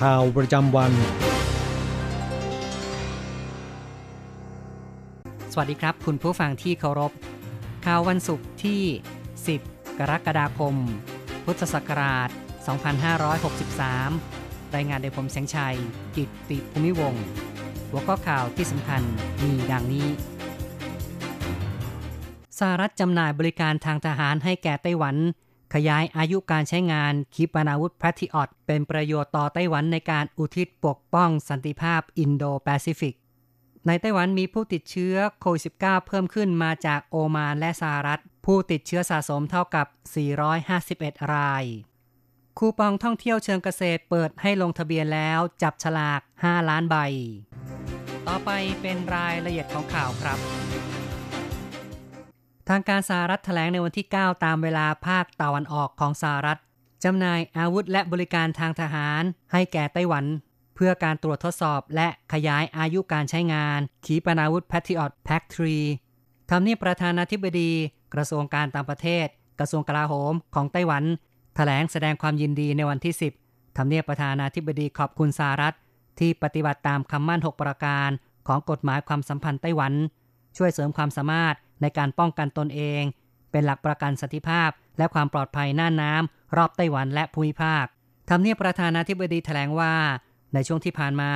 [0.00, 0.92] ข่าวประจำวัน
[5.52, 7.12] สวัสดีครับ คุณผู้ฟังที่เคารพ
[7.86, 8.82] ข่าววันศุกร์ที่
[9.38, 10.74] 10 กรกฎาคม
[11.44, 12.28] พุทธศักราช
[13.50, 15.76] 2563 รายงานโดยผมแสงชัย
[16.16, 17.24] กิตติภูมิวงศ์
[17.90, 19.02] หัวข้อข่าวที่สำคัญ
[19.42, 20.06] มีดังนี้
[22.58, 25.16] สหรัฐจำหน่ายบริการทางทหารให้แก่ไต้หวัน
[25.74, 33.14] ขยายอายุการใช้งานขีปนาวุธแพทริออตเป็นประโยชน์ต่อไต้หวันในการอุทิศปกป้องสันติภาพอินโดแปซิฟิก
[33.86, 39.86] ในไต้หวันมีผู้ติดเชื้อโควิด -19 เพิ่มขึ้นมาจากโอมานและสหรัฐ ผู้ติดเชื้อสะสมเท่ากับ
[40.58, 41.64] 451 ราย
[42.58, 46.96] คูปองท่องเที่ยวเชิงเกษตรเปิดให้ลงทะเบียนแล้วจับฉลาก 5 ล้านใบ
[48.28, 50.38] ต่อไปเป็นรายละเอียดของข่าวครับ
[52.68, 56.58] ทางการสหรัฐแถลงในวันที่ 9 ตามเวลาภาคตะวันออกของสหรัฐ
[57.04, 60.24] จำหน่ายอาวุธและบริการทางทหาร ให้แก่ไต้หวัน
[60.74, 65.42] เพื่อการตรวจทดสอบและขยายอายุการใช้งาน ขีปนาวุธ Patriot Pack
[65.96, 67.70] 3ทำเนียบประธานาธิบดี
[68.14, 69.26] กระทรวงการต่างประเทศ
[69.60, 71.04] กระทรวงกลาโหมของไต้หวัน
[71.56, 73.14] แถลงแสดงความยินดีในวันที่
[73.46, 75.74] 10ทำเนียบประธานาธิบดีขอบคุณสหรัฐ
[76.18, 78.10] ที่ปฏิบัติตามคำมั่น 6 ประการ
[78.48, 79.92] ของกฎหมายความสัมพันธ์ไต้หวัน
[80.56, 83.02] ช่วยเสริมความสามารถ ในการป้องกันตนเอง
[83.50, 87.84] เป็นหลักประกันสันติภาพ และความปลอดภัยหน่านน้ำรอบไต้หวันและภูมิภาค
[88.28, 89.94] ทำเนียบประธานาธิบดีแถลงว่า
[90.54, 91.30] ในช่วงที่ผ่านมา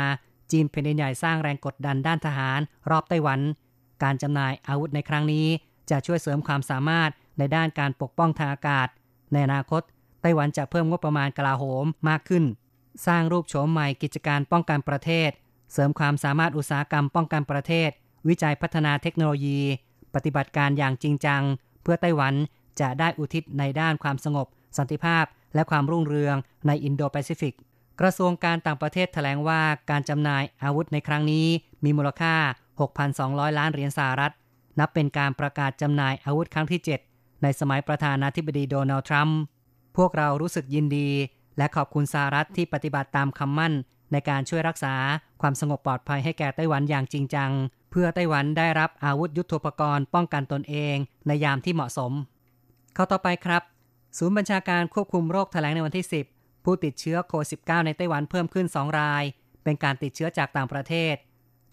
[0.50, 2.60] จีนเป็นใหญ่สร้างแรงกดดันด้านทหาร
[2.91, 3.41] รอบไต้หวัน
[4.02, 5.47] การจำหน่ายอาวุธในครั้งนี้
[5.91, 8.88] จะช่วยเสริมความสามารถในด้านการปกป้องทางอากาศ
[9.32, 9.82] ในอนาคต
[10.22, 12.44] ไต้หวันจะเพิ่มงบประมาณกลาโหมมากขึ้น
[13.06, 15.31] สร้างรูปโฉมใหม่กิจการป้องกันประเทศ
[15.72, 17.91] เสริมความสามารถอุตสาหกรรมป้องกันประเทศ
[18.28, 19.60] วิจัยพัฒนาเทคโนโลยี
[20.14, 21.42] ปฏิบัติการอย่างจริงจัง
[21.82, 22.34] เพื่อไต้หวัน
[22.80, 24.46] จะได้อุทิศในด้านความสงบ
[24.78, 25.24] สันติภาพ
[25.54, 26.36] และความรุ่งเรือง
[26.66, 27.54] ในอินโดแปซิฟิก
[28.00, 31.46] กระทรวงการต่างประเทศแถลงว่าการจำหน่ายอาวุธในครั้งนี้
[31.84, 32.34] มีมูลค่า
[32.96, 34.32] 6,200 ล้านเหรียญสหรัฐ
[34.78, 36.80] นับเป็นการประกาศจำหน่ายอาวุธครั้งที่
[37.10, 39.38] 7 ในสมัยประธานาธิบดีโดนัลด์ทรัมป์
[39.96, 41.08] พวกเรารู้สึกยินดี
[41.58, 43.72] และขอบคุณสหรัฐที่ปฏิบัติตามคำมั่น
[44.12, 44.94] ในการช่วยรักษา
[45.40, 47.50] ความสงบปลอดภัยให้แก่ไต้หวันอย่างจริงจัง
[47.92, 52.12] เพื่อไต้หวันได้รับอาวุธยุโทโธปกรณ์ป้องกันตนเองในยามที่เหมาะสม
[52.94, 53.62] เข้าต่อไปครับ
[54.19, 59.25] ศูนย์บัญชาการควบคุมโรคแถลงในวันที่ 10 ผู้ติดเชื้อโควิด -19 ในไต้หวันเพิ่มขึ้น 2 ราย
[59.64, 61.14] เป็นการติดเชื้อจากต่างประเทศ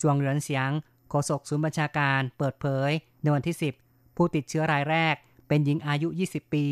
[0.01, 0.69] จวงเหรินเสียง
[1.09, 2.91] โฆษกศูนย์บัญชาการเปิดเผย
[3.21, 5.15] ในวันที่ 10 ผู้ติดเชื้อรายแรก
[5.47, 6.65] เป็นหญิงอายุ 20 ปี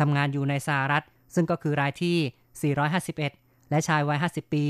[0.00, 1.04] ทำงานอยู่ในสหรัฐ
[1.34, 4.64] ซึ่งก็คือรายที่ 451 และชายวัย 50 ปี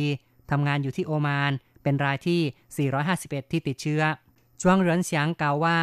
[0.51, 1.53] ทำงานอยู่ที่โอมาน
[1.83, 4.03] เป็นรายที่ 451 ที่ติดเชื้อ
[4.61, 5.79] จวงเหรินเสียงกล่าวว่า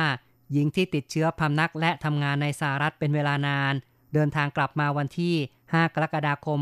[0.51, 3.73] หญิงที่ติดเชื้อพำนักและทำงานในสหรัฐเป็นเวลานาน
[4.13, 5.35] เดินทางกลับมาวันที่
[5.65, 6.61] 5 กรกฎาคม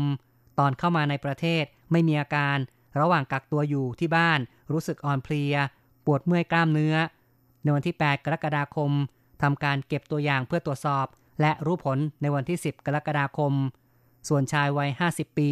[0.58, 2.56] ตอนเข้ามาในประเทศไม่มีอาการ
[3.00, 4.38] ระหว่างกักตัวอยู่ที่บ้าน
[4.72, 5.54] รู้สึกอ่อนเพลีย
[6.04, 6.96] ปวดเมื่อยกล้ามเนื้อ
[7.62, 8.90] ในวันที่ 8 กรกฎาคม
[9.42, 11.06] ทำการเก็บตัวอย่างเพื่อตรวจสอบ
[11.40, 13.52] และรู้ผลในวันที่ 10 กรกฎาคม
[14.28, 15.50] ส่วนชายวัย 50 ปี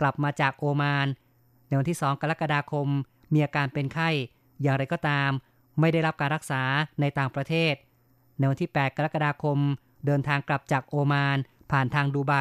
[0.00, 1.06] กลับมาจากโอมาน
[1.68, 2.88] ในวันที่ 2 กรกฎาคม
[3.32, 4.10] มีอาการเป็นไข้
[4.62, 5.30] อย่างไรก็ตาม
[5.80, 6.62] ไม่ได้รับการรักษา
[7.00, 7.74] ในต่างประเทศ
[8.38, 9.58] ในวันที่ 8 กรกฎาคม
[10.06, 11.38] เดินทางกลับจากโอมาน
[11.70, 12.34] ผ่านทางดูไบ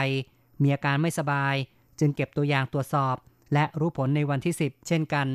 [0.64, 1.56] มีอาการไม่สบาย
[2.00, 3.16] จึงเก็บตัวอย่างตรวจสอบ
[3.54, 5.28] และรู้ผลในวันที่ 10 เช่นกัน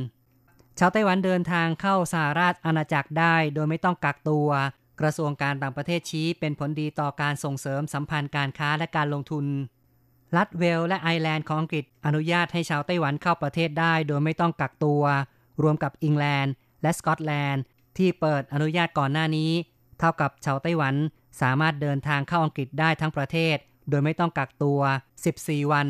[0.78, 4.48] ชาวไต้หวันเดินทางเข้าสหราชอาณาจักรได้ โดยไม่ต้องกักตัว
[5.00, 9.46] กระทรวงการต่างประเทศชี้เป็นผลดีต่อการส่งเสริมสัมพันธ์การค้าและการลงทุน
[10.36, 15.02] รัฐเวลและไอร์แลนด์ของอังกฤษอนุญาตให้ชาวไต้หวันเข้าประเทศได้ โดยไม่ต้องกักตัว
[15.62, 16.48] รวมกับอังกฤษ
[16.82, 17.62] และสกอตแลนด์
[17.98, 19.50] ที่เปิดอนุญาตก่อนหน้านี้
[19.98, 20.94] เท่ากับชาวไต้หวัน
[21.40, 23.56] สามารถเดินทางเข้าอังกฤษได้ทั้งประเทศ
[23.88, 24.80] โดยไม่ต้องกักตัว
[25.24, 25.88] 14 วัน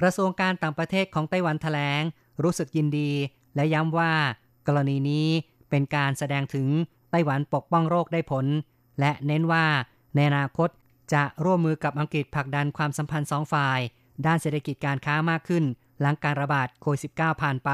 [0.00, 2.02] กระทรวงการต่างประเทศของไต้หวันแถลง
[2.42, 3.10] รู้สึกยินดี
[3.56, 4.12] และย้ำว่า
[4.66, 5.28] กรณีนี้
[5.70, 6.68] เป็นการแสดงถึง
[7.10, 8.46] ไต้หวันปกป้องโรคได้ผล
[9.00, 9.66] และเน้นว่า
[10.14, 10.68] ในอนาคต
[11.12, 13.80] จะร่วมมือกับอังกฤษผลักดันความสัมพันธ์สองฝ่าย
[14.26, 15.64] ด้านเศรษฐกิจการค้ามากขึ้น
[16.00, 17.70] หลังการระบาดโควิด -19 ผ่านไป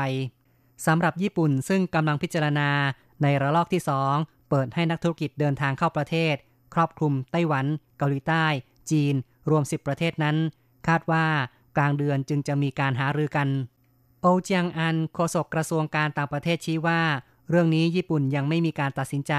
[0.86, 2.70] สำหรับญี่ปุ่นซึ่งกำลังพิจารณา
[3.22, 3.82] ในระลอกที่
[4.14, 6.34] 2 เปิดให้นักธุรกิจเดินทางเข้าประเทศ
[6.74, 7.66] ครอบคลุมไต้หวัน
[7.98, 8.46] เกาหลีใต้
[8.90, 9.14] จีน
[9.50, 10.36] รวม 10 ประเทศนั้น
[10.88, 11.26] คาดว่า
[11.76, 13.48] กลางเดือนจึงจะมีการหารือกัน
[14.20, 17.00] โอเจียงอันโฆษกกระทรวงการต่างประเทศชี้ว่า
[17.50, 19.34] เรื่องนี้ญี่ปุ่นยังไม่มีการตัดสินใจ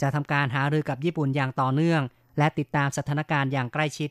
[0.00, 2.02] จะทำการหารือกับญี่ปุ่นอย่างต่อเนื่อง
[2.38, 4.10] และติดตามสถานการณ์อย่างใกล้ชิด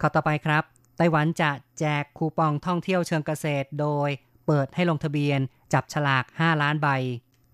[0.00, 0.62] ข้อต่อไปครับ
[0.96, 4.08] ไต้หวันจะแจกคูปองท่องเที่ยวเชิงเกษตร โดย
[4.46, 5.40] เปิดให้ลงทะเบียน
[5.72, 6.88] จับฉลาก 5 ล้านใบ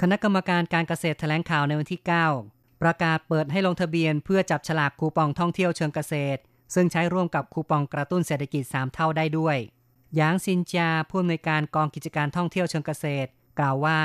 [0.01, 2.01] คณะกรรมการการเกษตรแถลงข่าวในวันที่
[2.41, 6.41] 9 ประกาศเปิดให้ลงทะเบียน เพื่อจับฉลากคูปองท่องเที่ยวเชิงเกษตร
[6.75, 9.57] ซึ่งใช้ร่วมกับคูปองกระตุ้นเศรษฐกิจ 3 เท่าได้ด้วย
[10.17, 13.29] หยางซินจาผู้อำนวยการกองกิจการท่องเที่ยวเชิงเกษตร
[13.59, 13.99] กล่าวว่า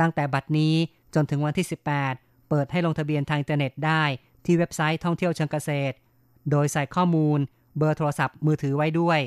[0.00, 0.74] ตั้งแต่บัดนี้
[1.14, 1.66] จนถึงวันที่
[2.06, 4.02] 18 เปิดให้ลงทะเบียนทางอินเทอร์เน็ตได้
[4.44, 5.94] ที่เว็บไซต์ท่องเที่ยวเชิงเกษตร
[6.50, 7.38] โดยใส่ข้อมูล
[7.78, 9.20] เบอร์โทรศัพท์มือถือไว้ด้วย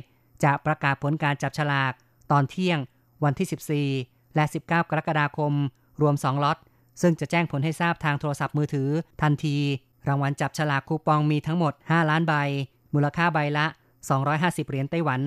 [0.44, 1.94] จะประกาศผลการจับฉลาก
[2.31, 2.80] ตอนเที่ยง
[3.23, 5.53] วันที่ 14 และ 19 กรกฎาคม
[6.01, 6.57] รวม 2 ล็อต
[7.01, 8.89] ซึ่งจะแจ้งผลให้ทราบทางโทรศัพท์มือถือ
[9.21, 9.57] ทันที
[10.07, 12.33] รางวัลจับฉลากคูปองมีทั้งหมด 5 ล้านใบ
[12.94, 13.65] มูลค่าใบละ
[14.18, 15.21] 250 เหรียญไต้หวัน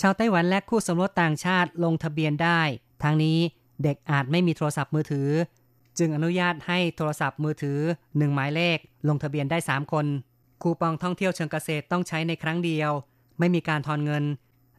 [0.00, 2.60] ชาวไต้หวันและคู่สมรสต่างชาติลงทะเบียนได้
[3.02, 3.38] ทั้งนี้
[3.82, 5.28] เด็กอาจไม่มีโทรศัพท์มือถือ
[5.98, 8.78] จึงอนุญาตให้โทรศัพท์มือถือ 1 หมายเลข
[9.08, 10.06] ลงทะเบียนได้ 3 คน
[10.62, 12.90] คูปองท่องเที่ยวเชิงเกษตรต้องใช้ในครั้งเดียว
[13.38, 14.24] ไม่มีการทอนเงิน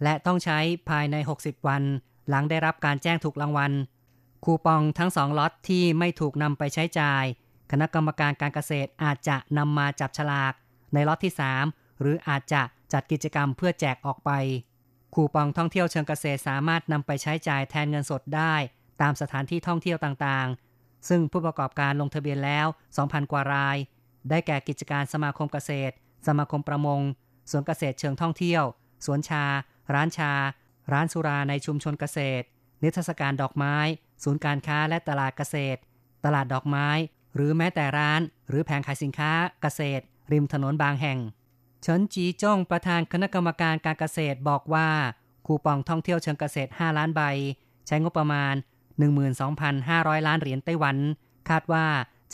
[0.04, 0.60] และต้องใช้
[0.90, 1.84] ภายใน 60 วัน
[2.30, 3.72] หลังได้รับการแจ้งถูกรางวัล
[4.46, 7.24] คูปองทั้งสองล็อตที่ไม่ถูกนำไปใช้จ่าย
[7.72, 10.54] คณะกรรมการการเกษตรอาจจะนำมาจับฉลาก
[10.94, 11.34] ในล็อตที่
[11.66, 12.62] 3 หรืออาจจะ
[12.94, 14.32] จัดกิจกรรมเพื่อแจกออกไป
[15.14, 18.54] คูปองท่องเที่ยวเชิงเกษตรสามารถนำไปใช้จ่ายแทนเงินสดได้
[19.02, 22.68] ตามสถานที่ท่องเที่ยวต่างๆ ซึ่งผู้ประกอบการลงทะเบียนแล้ว
[23.00, 23.78] 2,000 กว่าราย
[24.30, 25.94] ได้แก่กิจการสมาคมเกษตร
[26.28, 27.02] สมาคมประมง
[27.52, 28.64] สวนเกษตรเชิงท่องเที่ยว
[29.06, 29.44] สวนชา
[29.94, 30.32] ร้านชา
[30.94, 32.46] ร้านสุราในชุมชนเกษตร
[32.84, 33.76] นิทรรศการดอกไม้
[34.24, 35.80] ศูนย์การค้าและตลาดเกษตร
[36.26, 36.88] ตลาดดอกไม้
[37.36, 39.32] หรือแม้แต่ร้าน หรือแผงขายสินค้า
[39.62, 41.20] เกษตร ริมถนนบางแห่ง
[41.82, 44.90] เฉินจีจ้งประธานคณะกรรมการการเกษตรบอกว่า
[45.46, 47.22] คูปองท่องเที่ยวเชิงเกษตร 5 ล้านใบ
[47.88, 48.56] ใช้งบประมาณ
[49.40, 50.98] 12,500 ล้านเหรียญไต้หวัน
[51.50, 51.86] คาดว่า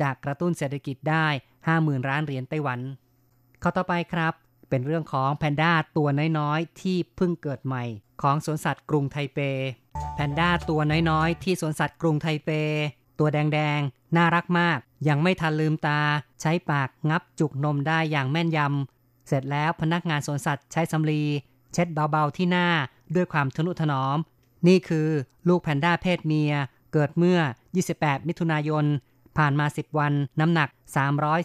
[0.02, 1.28] จะกระตุ้นเศรษฐกิจได้
[1.68, 2.80] 50,000ล้านเหรียญไต้หวัน
[3.62, 4.34] ข้อต่อไปครับ
[4.76, 6.08] เป็นเรื่องของแพนด้าตัว
[6.40, 7.84] น้อยๆ ที่เพิ่งเกิดใหม่
[8.22, 9.40] ของสวนสัตว์กรุงไทเป
[10.16, 10.80] แพนด้าตัว
[11.10, 12.50] น้อยๆ ที่สวนสัตว์กรุงไทเป
[13.20, 14.78] ตัวแดงๆ น่ารักมาก
[15.08, 16.00] ยังไม่ทันลืมตา
[16.42, 21.24] ใช้ปากงับจุกนมได้อย่างแม่นยำ เสร็จแล้วพนักงานสวนสัตว์ใช้สำลี
[21.74, 22.68] เช็ดเบาๆที่หน้า
[23.16, 24.18] ด้วยความทนุถนอม
[24.68, 25.08] นี่คือ
[25.48, 26.54] ลูกแพนด้าเพศเมีย
[26.94, 27.40] เกิดเมื่อ
[27.84, 28.86] 28 มิถุนายน
[29.38, 30.70] ผ่านมา 10 วัน น้ำหนัก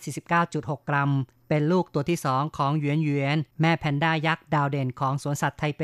[0.01, 1.11] 349.6 กรัม
[1.51, 5.83] เป็นลูกตัวที่สองของหยวนหยวนแม่แพนด้ายักษ์ดาวเด่นของสวนสัตว์ไทเป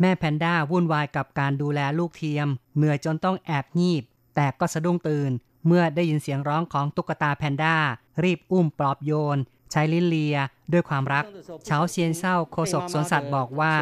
[0.00, 4.02] แม่แพนด้าวุ่นวายกับการดูแลลูกเทียมเหนื่อยจนต้องแอบงีบ
[4.36, 5.30] แต่ก็สะดุ้งตื่น
[5.66, 7.76] เมื่อได้ยินเสียงร้องของตุ๊กตาแพนด้า
[8.22, 9.38] รีบอุ้มปลอบโยน
[9.72, 10.36] ใช้ลิ้นเลีย
[10.72, 11.24] ด้วยความรัก
[11.66, 13.74] เฉาเซียนเศร้าโคศกสวนสัตว์บอกว่า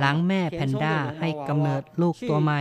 [0.00, 2.60] หลังแม่แพนด้าให้กำเนิดลูกตัวใหม่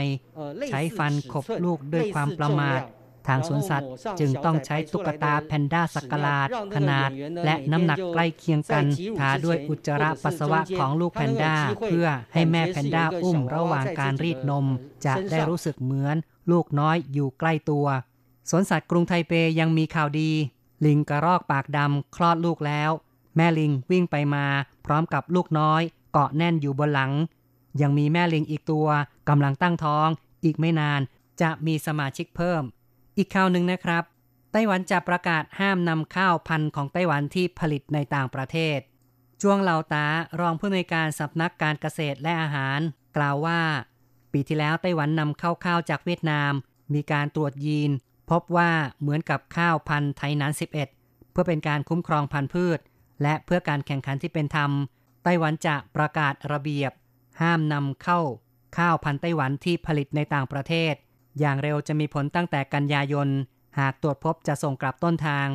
[0.68, 2.82] ใช้ฟันขบลูกด้วยความประมาท
[3.28, 7.10] ทางสวนสัตว์ จึงต้องใช้ตุ๊กตาแพนด้าสักกลาดขนาด
[7.46, 8.86] และน้ำหนักใกล้เคียงกัน
[9.20, 11.56] ทาด้วยอุจจาระปัสสาวะของลูกแพนด้า
[11.86, 14.66] เพื่อให้แม่แพนด้าอุ้มระหว่างการรีดนม
[15.06, 16.16] จะได้รู้สึกเหมือน
[16.52, 17.88] ลูกน้อยอยู่ใกล้ตัว
[18.50, 20.32] สวนสัตว์กรุงไทเปยังมีข่าวดี
[20.86, 22.92] ลิงกระรอกปากดำคลอดลูกแล้ว
[23.36, 24.46] แม่ลิงวิ่งไปมา
[24.86, 25.82] พร้อมกับลูกน้อย
[26.12, 27.12] เกาะแน่นอยู่บนหลัง
[27.82, 28.88] ยังมีแม่ลิงอีกตัว
[29.30, 30.08] กำลังตั้งท้อง
[30.44, 31.02] อีกไม่นาน
[31.42, 32.64] จะมีสมาชิกเพิ่ม
[33.18, 34.04] อีกข่าวหนึ่งนะครับ
[34.52, 38.80] ไต้หวันจะประกาศห้ามนำข้าวพันธุ์ของไต้หวันที่ผลิตในต่างประเทศ
[39.42, 40.06] จวงเหล่าตา
[40.40, 42.80] รองผู้อำนวยการสำนักการเกษตรและอาหาร
[43.18, 43.62] กล่าวว่า
[44.32, 46.54] ปีที่แล้วไต้หวันนำเข้าข้าวจากเวียดนาม
[46.94, 47.92] มีการตรวจยีน
[48.32, 50.72] พบว่าเหมือนกับข้าวพันธุ์ไทยนั้น11
[51.32, 52.80] เพื่อเป็นการคุ้มครองพันธุ์พืช
[53.22, 54.72] และเพื่อการแข่งขันที่เป็นธรรม
[55.24, 56.92] ไต้หวันจะประกาศระเบียบ
[57.42, 58.20] ห้ามนำเข้า
[58.78, 60.94] ข้าวพันธุ์ไต้หวันที่ผลิตในต่างประเทศ
[61.40, 63.30] อย่างเร็วจะมีผลตั้งแต่กันยายน
[63.80, 65.48] หากตรวจพบจะส่งกลับต้นทาง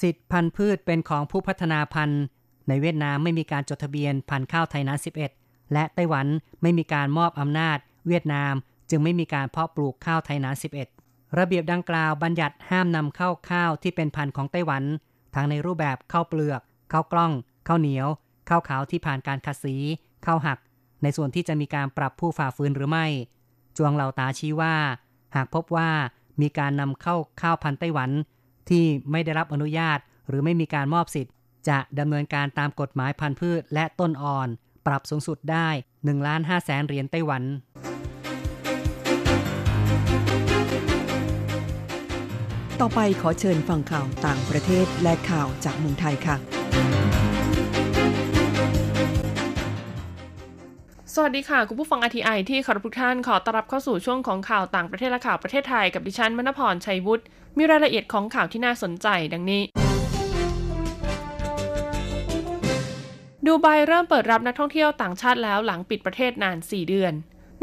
[0.00, 2.22] สิทธิพันธุ์พืชเป็นของผู้พัฒนาพันธุ์
[2.68, 4.98] ในเวียดนามไม่มีการจดทะเบียนพันธุ์ข้าวไทยนั้น
[5.36, 6.26] 11 และไต้หวัน
[6.62, 8.54] ไม่มีการมอบอำนาจ เวียดนาม
[8.90, 10.56] จึงไม่มีการเพาะปลูกข้าวไทยนั้น
[10.96, 14.82] 11 ระเบียบดังกล่าวบัญญัติห้ามนำเข้าข้าวที่เป็นพันธุ์ของไต้หวัน
[15.34, 16.60] ทั้งในรูปแบบข้าวเปลือก
[16.92, 17.32] ข้าวกล้อง
[17.68, 18.08] ข้าวเหนียว
[18.48, 19.76] ข้าวขาวที่ผ่านการขัดสี
[20.26, 20.58] ข้าวหัก
[21.02, 23.06] ในส่วนที่จะมีการปรับผู้ฝ่าฝืนหรือไม่
[23.76, 24.74] จวงเหล่าตาชี้ว่า
[25.34, 25.90] หากพบว่า
[26.40, 28.10] มีการนำเข้าข้าวพันธุ์ไต้หวัน
[28.68, 31.34] ที่ไม่ได้รับอนุญาตหรือไม่มีการมอบสิทธิ์
[31.68, 34.48] จะดำเนินการตามกฎหมายพันธุ์พืชและต้นอ่อน
[34.86, 37.42] ปรับสูงสุดได้1ล้าน5แสนเหรียญไต้หวัน
[42.80, 46.36] ต่อไปขอเชิญฟังข่าวต่างประเทศและข่าวจากเมืองไทยค่ะ
[51.16, 57.24] สวัสดีค่ะ คุณผู้ฟังอทีไอที่ขอรับทุกท่านขอต้อนรับเข้าสู่ช่วงของข่าวต่างประเทศและข่าวประเทศไทยกับดิฉันมณพรชัยวุฒิ
[57.56, 59.62] มีรายละเอียดของข่าวที่น่าสนใจดังนี้
[63.46, 67.12] ดูไบเริ่มเปิดรับนักท่องเที่ยวต่างชาติแล้วหลังปิดประเทศนาน 4 เดือน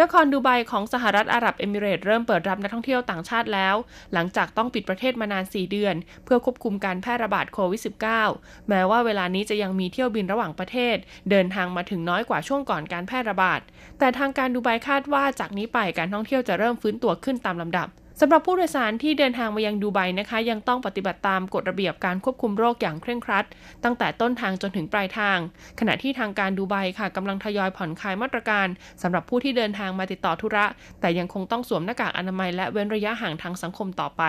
[0.02, 3.76] นครดูไบของสหรัฐอาหรับเอมิเรตเริ่มเปิดรับนักท่องเที่ยวต่างชาติแล้ว
[4.14, 7.82] หลังจากต้องปิดประเทศมานาน 4 เดือน เพื่อควบคุมการแพร่ระบาดโควิด
[8.26, 10.96] -19 แม้ว่าเวลานี้จะยังมีเที่ยวบินระหว่างประเทศ
[11.30, 13.60] เดินทางมาถึงน้อยกว่าช่วงก่อนการแพร่ระบาด
[14.00, 17.88] แต่ทางการดูไบคาดว่าจากนี้ไปการท่องเที่ยวจะเริ่มฟื้นตัวขึ้นตามลำดับ
[18.24, 23.46] สำหรับผู้โดยสารที่เดินทางมายังดูไบนะคะ ยังต้องปฏิบัติตามกฎระเบียบการควบคุมโรคอย่างเคร่งครัด
[23.84, 25.38] ตั้งแต่ต้นทางจนถึงปลายทาง
[25.80, 28.68] ขณะที่ทางการดูไบค่ะกำลังทยอยผ่อนคลายมาตรการ
[29.02, 30.66] สำหรับผู้ที่เดินทางมาติดต่อธุระ
[31.00, 34.24] แต่ยังคงต้องสวมหน้ากากอนามัยและเว้นระยะห่างทางสังคมต่อไป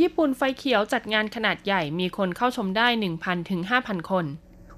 [0.00, 2.86] ญี่ปุ่นไฟเขียวจัดงานขนาดใหญ่มีคนเข้าชมได้
[3.18, 4.26] 1,000ถึง5,000 คน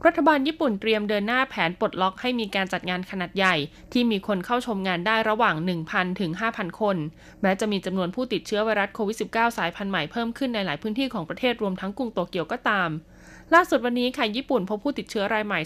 [0.07, 3.57] รัฐบาลญี่ปุ่นเตรียมเดินหน้าแผนปลดล็อกให้มีการจัดงานขนาดใหญ่
[3.93, 5.57] ที่มีคนเข้าชมงานได้ระหว่าง
[5.89, 6.97] 1,000 ถึง 5,000 คน
[7.43, 12.91] แม้จะมีจำนวนผู้ติดเชื้อไวรัสโควิด -19 สายพันธุ์ใหม่เพิ่มขึ้นในหลายพื้นที่ของประเทศรวมทั้งกรุงโตเกียวก็ตาม
[13.55, 15.61] ล่าสุดวันนี้ค่ะญี่ปุ่นพบผู้ติดเชื้อรายใหม่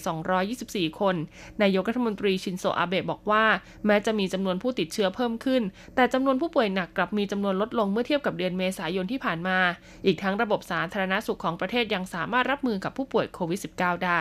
[0.91, 1.17] 224 คน
[1.63, 3.45] นายกรัฐมนตรีชินโซอาเบะบอกว่า
[3.87, 5.63] แม้จะมีจำนวนผู้ติดเชื้อเพิ่มขึ้น
[5.95, 9.59] แต่จำนวนผู้ป่วยหนักกลับมีจำนวนลดลงเมื่อเทียบกับเดือนเมษายนที่ผ่านมา
[10.07, 14.21] อีกทั้งระบบสาธารณสุขของประเทศยังสามารถรับมือกับผู้ป่วยโควิด -19 ได้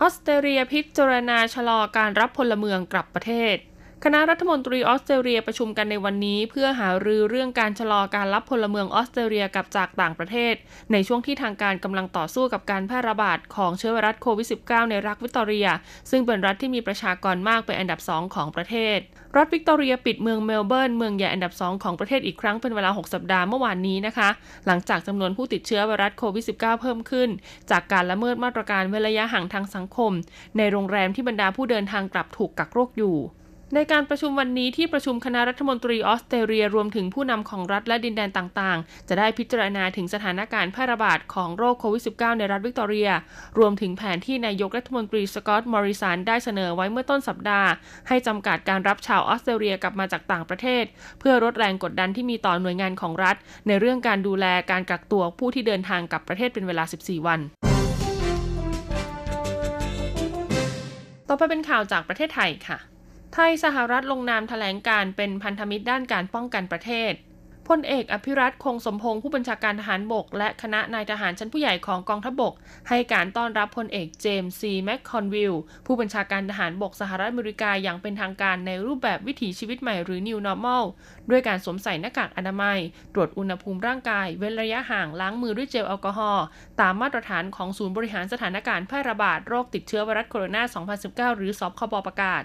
[0.00, 3.56] ออสเตรเลียพิจารณาชะลอการรับพลเมืองกลับประเทศ
[4.04, 10.54] คณะรัฐมนตรีออสเตรเลียประชุมกันในวันนี้ เพื่อหารือเรื่องการชะลอการรับพลเมืองออสเตรเลียกลับจากต่างประเทศ
[10.92, 15.68] ในช่วงที่ทางการกำลังต่อสู้กับการแพร่ระบาดของเชื้อไวรัสโควิด -19 ในรัฐวิกตอเรีย
[16.10, 18.98] ซึ่งเป็นรัฐที่มีประชากรมากเป็นอันดับสองของประเทศ
[19.36, 24.28] รัฐวิกตอเรียปิดเมืองเมลเบิร์นเมืองใหญ่อันดับ2ของประเทศอีกครั้งเป็นเวลา 6 สัปดาห์เมื่อวานนี้นะคะ
[24.66, 27.28] หลังจากจำนวนผู้ติดเชื้อไวรัสโควิด -19 เพิ่มขึ้น
[27.70, 30.12] จากการละเมิดมาตรการเว้นระยะห่างทางสังคม
[30.56, 33.18] ในโรงแรมที่บรรดาผู้เดินทางกลับถูกกักโรคอยู่
[33.74, 43.10] ในการประชุมวันนี้ที่ประชุมคณะรัฐมนตรีออสเตรเลียรวมถึงผู้นำของรัฐและดินแดนต่างๆ จะได้พิจารณาถึงสถานการณ์แพร่ระบาดของโรคโควิด -19 ในรัฐวิกตอเรีย
[43.58, 47.68] รวมถึงแผนที่นายกรัฐมนตรีสกอตต์มอริสันได้เสนอไว้เมื่อต้นสัปดาห์
[48.08, 50.84] ให้จำกัดการรับชาวออสเตรเลียกลับมาจากต่างประเทศ
[51.20, 57.40] เพื่อลดแรงกดดันที่มีต่อหน่วยงานของรัฐ ในเรื่องการดูแลการกักตัวผู้ที่เดินทางกลับประเทศเป็นเวลา 14 วัน
[61.28, 62.78] ต่อไปเป็นข่าวจากประเทศไทยค่ะ
[63.34, 67.12] ไทยสหรัฐลงนามถแถลงการเป็นพันธมิตรด้านการป้องกันประเทศ
[67.68, 72.54] พลเอกอภิรัตคงสมพงศ์ผู้บัญชาการทหารบก และคณะนายทหารชั้นผู้ใหญ่ของกองทัพบก
[72.88, 75.54] ให้การต้อนรับพลเอกเจมส์ซีแมคคอนวิล
[75.86, 80.84] ผู้บัญชาการทหารบกสหรัฐอเมริกาอย่างเป็นทางการในรูปแบบวิถีชีวิตใหม่หรือ New Normal
[81.30, 82.78] ด้วยการสวมใส่หน้ากากอนามัย
[83.14, 86.44] ตรวจอุณหภูมิร่างกาย เว้นระยะห่างล้างมือด้วยเจลแอลกอฮอล์
[86.80, 92.44] ตามมาตรฐานของศูนย์บริหารสถานการณ์แพร่ระบาดโรคติดเชื้อไวรัสโคโรนา 2019 หรือสคบประกาศ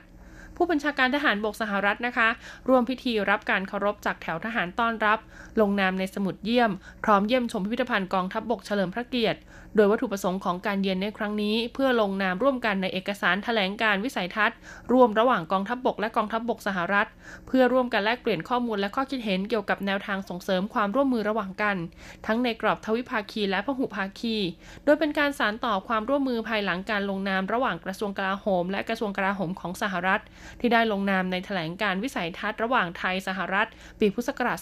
[0.57, 2.29] ผู้บัญชาการทหารบกสหรัฐนะคะ
[2.67, 5.19] ร่วมพิธีรับการเคารพจากแถวทหารต้อนรับ
[5.61, 6.71] ลงนามในสมุดเยี่ยม
[7.03, 9.39] พร้อมเยี่ยมชมพิพิธภัณฑ์กองทัพบบกเฉลิมพระเกียรติ
[9.75, 14.57] โดยวัตถุประสงค์ของการเยือนในครั้งนี้ เพื่อลงนามร่วมกันในเอกสารแถลงการวิสัยทัศน์
[14.91, 17.07] ร่วมระหว่างกองทัพบบกและกองทัพบบกสหรัฐ
[17.47, 21.77] เพื่อร่วมกันแลกเปลี่ยนข้อมูลและข้อคิดเห็นเกี่ยวกับแนวทางส่งเสริมความร่วมมือระหว่างกัน
[22.25, 24.37] ทั้งในกรอบทวิภาคีและพหุภาคี
[24.85, 30.21] โดยเป็นการสานต่อความร่วมมือภายหลังการลงนามระหว่างกระทรวงกลาโหม และกระทรวงกลาโหมของสหรัฐ
[30.59, 33.67] ที่ได้ลงนามในแถลงการวิสัยทัศน์ระหว่างไทยสหรัฐ
[33.99, 34.57] ปีพุทธศักราช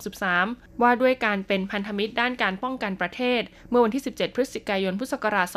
[0.00, 5.48] 2563 ว่าด้วยการเป็นพันธมิตรด้านการป้องกันประเทศ เมื่อวันที่ 17พฤศจิกายน พุทธศักราช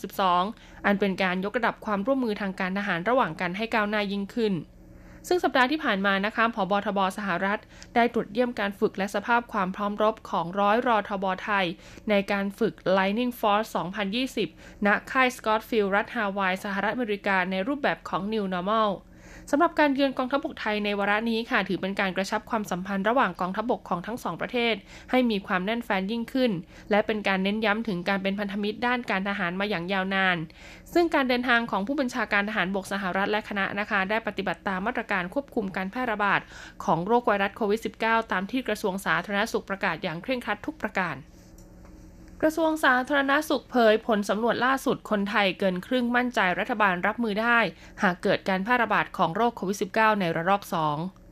[0.00, 4.54] 2562 อันเป็นการยกระดับความร่วมมือทางการทหารระหว่างกันให้ก้าวหน้ายิ่งขึ้น
[5.28, 7.60] ซึ่งสัปดาห์ที่ผ่านมานะคะผบทบสหรัฐ
[7.94, 11.66] ได้ตรวจเยี่ยมการฝึกและสภาพความพร้อมรบของร้อยรอทบไทย
[12.10, 13.68] ในการฝึก Lightning Force
[14.26, 18.90] 2020 ณ ค่ายสกอตฟิลด์รัฐฮาวาย สหรัฐอเมริกาในรูปแบบของ New Normal
[19.50, 24.74] สำหรับการเยือนกองทัพบกไทยในวาระนี้ค่ะ ถือเป็นการกระชับความสัมพันธ์ระหว่างกองทัพบกของทั้งสองประเทศ
[25.10, 26.50] ให้มีความแน่นแฟ้นยิ่งขึ้น
[26.90, 30.36] และเป็นการเน้นย้ำถึงการเป็นพันธมิตรด้านการทหารมาอย่างยาวนาน
[30.94, 36.40] ซึ่งการเดินทางของผู้บัญชาการทหารบกสหรัฐและคณะนะคะ ได้ปฏิบัติตามมาตรการควบคุมการแพร่ระบาด
[36.84, 41.16] ของโรคไวรัสโควิด -19 ตามที่กระทรวงสาธารณสุขประกาศอย่างเคร่งครัดทุกประการ
[42.42, 47.58] กระทรวงสาธารณาสุขเผยผลสำรวจล่าสุดคนไทยเกินครึ่งมั่นใจรัฐบาลรับมือได้
[48.02, 51.23] หากเกิดการแพร่ระบาดของโรคโควิด -19 ในระลอก 2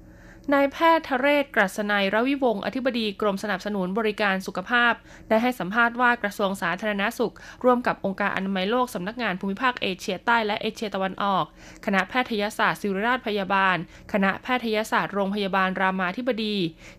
[0.50, 4.92] นายแพทย์ทเรศกรัศนัยรวิวงศ์อธิบดีกรมสนับสนุนบริการสุขภาพ
[5.28, 7.34] ได้ให้สัมภาษณ์ว่ากระทรวงสาธารณาสุข
[7.64, 11.44] ร่วมกับองค์การอนามัยโลกสำนักงานภูมิภาคเอเชียใต้และเอเชียตะวันออก
[11.86, 13.76] คณะแพทยศาสตร์ศิริราชพยาบาล
[14.12, 16.56] คณะแพทยศาสตร์โรงพยาบาลรามาธิบดี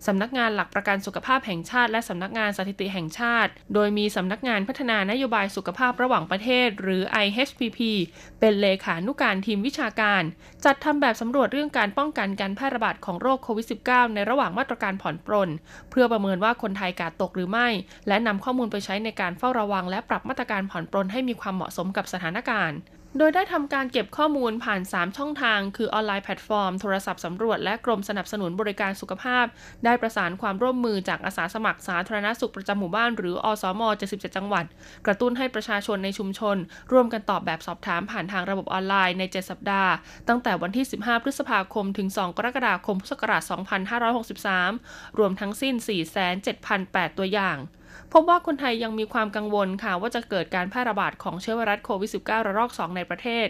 [0.08, 7.80] สำนักงานหลักประกันสุขภาพแห่งชาติ และสำนักงานสถิติแห่งชาติ โดยมีสำนักงานพัฒนานโยบายสุขภาพระหว่างประเทศ หรือ IHPP
[8.40, 10.24] เป็นเลขานุการทีมวิชาการ
[10.66, 15.50] จัดทำแบบสำรวจเรื่องการป้องกันการแพร่ระบาดของโรคโควิด -19 ในระหว่างมาตรการผ่อนปรน
[15.90, 17.68] เพื่อประเมินว่าคนไทยการ์ดตกหรือไม่
[18.08, 22.78] และนำข้อมูลไปใช้ในการเฝ้าระวังและปรับมาตรการผ่อนปรนให้มีความเหมาะสมกับสถานการณ์
[23.18, 29.46] โดยได้ทำการเก็บข้อมูลผ่าน 3 ช่องทาง คือออนไลน์แพลตฟอร์ม โทรศัพท์สำรวจ และกรมสนับสนุนบริการสุขภาพ
[29.86, 34.66] ได้ประสานความร่วมมือจากอาสาสมัครสาธารณสุขประจำหมู่บ้าน หรืออสม 77 จังหวัด
[35.06, 36.58] กระตุ้นให้ประชาชนในชุมชน
[36.92, 39.92] ร่วมกันตอบแบบสอบถามผ่านทางระบบออนไลน์ใน 7 สัปดาห์
[40.28, 43.42] ตั้งแต่วันที่ 15 พฤษภาคม ถึง 2 กรกฎาคม พุทธศักราช
[44.32, 45.76] 2563 รวมทั้งสิ้น
[46.46, 47.58] 4,708 ตัวอย่าง
[48.16, 53.48] พบว่าคนไทยยังมีความกังวลค่ะว่าจะเกิดการแพร่ระบาดของเชื้อไวรัสโควิด -19 ระลอก 2 ในประเทศ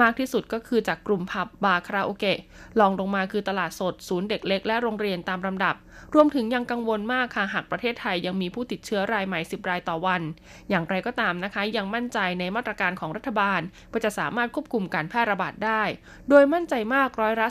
[0.00, 2.38] มากที่สุดก็คือจากกลุ่มผับบาร์คาราโอเกะ
[2.80, 5.74] ลองลงมาคือตลาดสด ศูนย์เด็กเล็กและโรงเรียนตามลำดับ
[6.14, 10.22] รวมถึงยังกังวลมากค่ะหากประเทศไทยยังมีผู้ติดเชื้อรายใหม่ 10 รายต่อวัน
[10.70, 15.82] อย่างไรก็ตามนะคะ ยังมั่นใจในมาตรการของรัฐบาลว่าจะสามารถควบคุมการแพร่ระบาดได้
[16.28, 17.46] โดยมั่นใจมากร้อยละ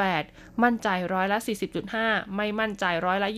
[0.00, 1.38] 14.8 มั่นใจร้อยละ
[1.86, 3.28] 40.5 ไม่มั่นใจร้อยละ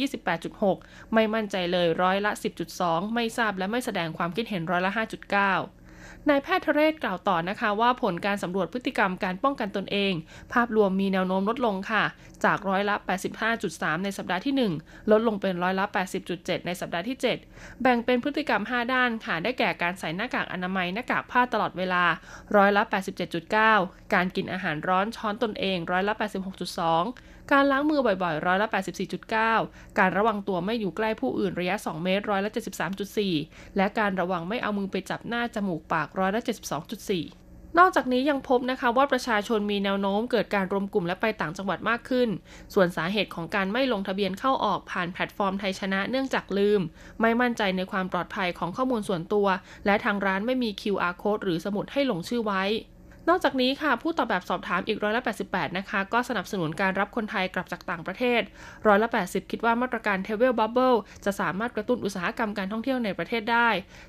[0.52, 2.32] 28.6 ไม่มั่นใจเลยร้อยละ
[2.64, 10.12] 10.2 ไม่ทราบและไม่แสดงความคิดเห็นร้อยละ 5.9 นายแพทย์ทเรศกล่าวต่อนะคะว่าผลการสำรวจพฤติกรรมการป้องกันตนเอง
[10.52, 12.04] ภาพรวมมีแนวโน้มลดลงค่ะ
[12.44, 12.94] จากร้อยละ
[13.50, 15.84] 85.3 ในสัปดาห์ที่ 1 ลดลงเป็นร้อยละ
[16.26, 17.16] 80.7 ในสัปดาห์ที่
[17.48, 22.04] 7 แบ่งเป็นพฤติกรรม 5 ด้านค่ะได้แก่การใส่หน้ากากอนามัยหน้ากากผ้าตลอดเวลา
[22.56, 22.82] ร้อยละ
[23.48, 26.14] 87.9 การกินอาหารร้อนช้อนตนเองร้อยละ
[26.76, 28.68] 86.2 การล้างมือบ่อยๆร้อยละ
[29.32, 32.50] 84.9 การระวังตัวไม่อยู่ใกล้ผู้อื่นระยะ 2 เมตรร้อยละ
[33.12, 42.28] 73.4 และการระวังไม่เอามือไปจับหน้าจมูกปากร้อยละ72.4นอกจากนี้ยังพบนะคะว่าประชาชนมีแนวโน้มเกิดการรวมกลุ่มและไปต่างจังหวัดมากขึ้น
[42.74, 46.80] ส่วนสาเหตุของการไม่ลงทะเบียนเข้าออกผ่านแพลตฟอร์มไทยชนะเนื่องจากลืม
[47.20, 49.46] ไม่มั่นใจในความปลอดภัยของข้อมูลส่วนตัว
[49.86, 52.64] และทางร้านไม่มี QR code หรือสมุดให้ลงชื่อไว้
[53.28, 58.40] นอกจากนี้ค่ะผู้ตอบแบบสอบถามอีกร้อยละ88 นะคะ ก็สนับสนุนการรับคนไทยกลับจากต่างประเทศ
[58.86, 63.68] ร้อยละ80 คิดว่ามาตรการ travel bubble จะสามารถกระตุ้นอุตสาหกรรมการท่องเที่ยวในประเทศได้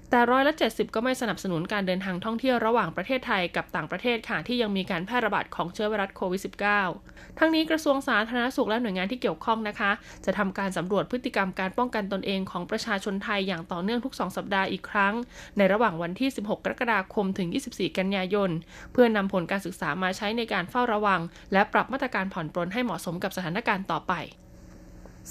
[0.10, 6.41] แต่ร้อยละ70 ก็ไม่สนับสนุนการเดินทางท่องเที่ยวระหว่างประเทศไทยกับต่างประเทศค่ะที่ยังมีการแพร่ระบาดของเชื้อไวรัสโควิด
[6.86, 9.91] -19 ทั้งนี้กระทรวงสาธารณสุขและหน่วยงานที่เกี่ยวข้องนะคะ
[10.25, 15.13] จะทำการสำรวจพฤติกรรมการป้องกันตนเองของประชาชนไทยอย่างต่อเนื่องทุก 2 สัปดาห์อีกครั้ง
[15.58, 18.49] ในระหว่างวันที่ 16 กรกฎาคมถึง 24 กันยายน
[18.91, 21.22] เพื่อนำผลการศึกษามาใช้ในการเฝ้าระวัง
[21.54, 24.13] และปรับมาตรการผ่อนปรนให้เหมาะสมกับสถานการณ์ต่อไป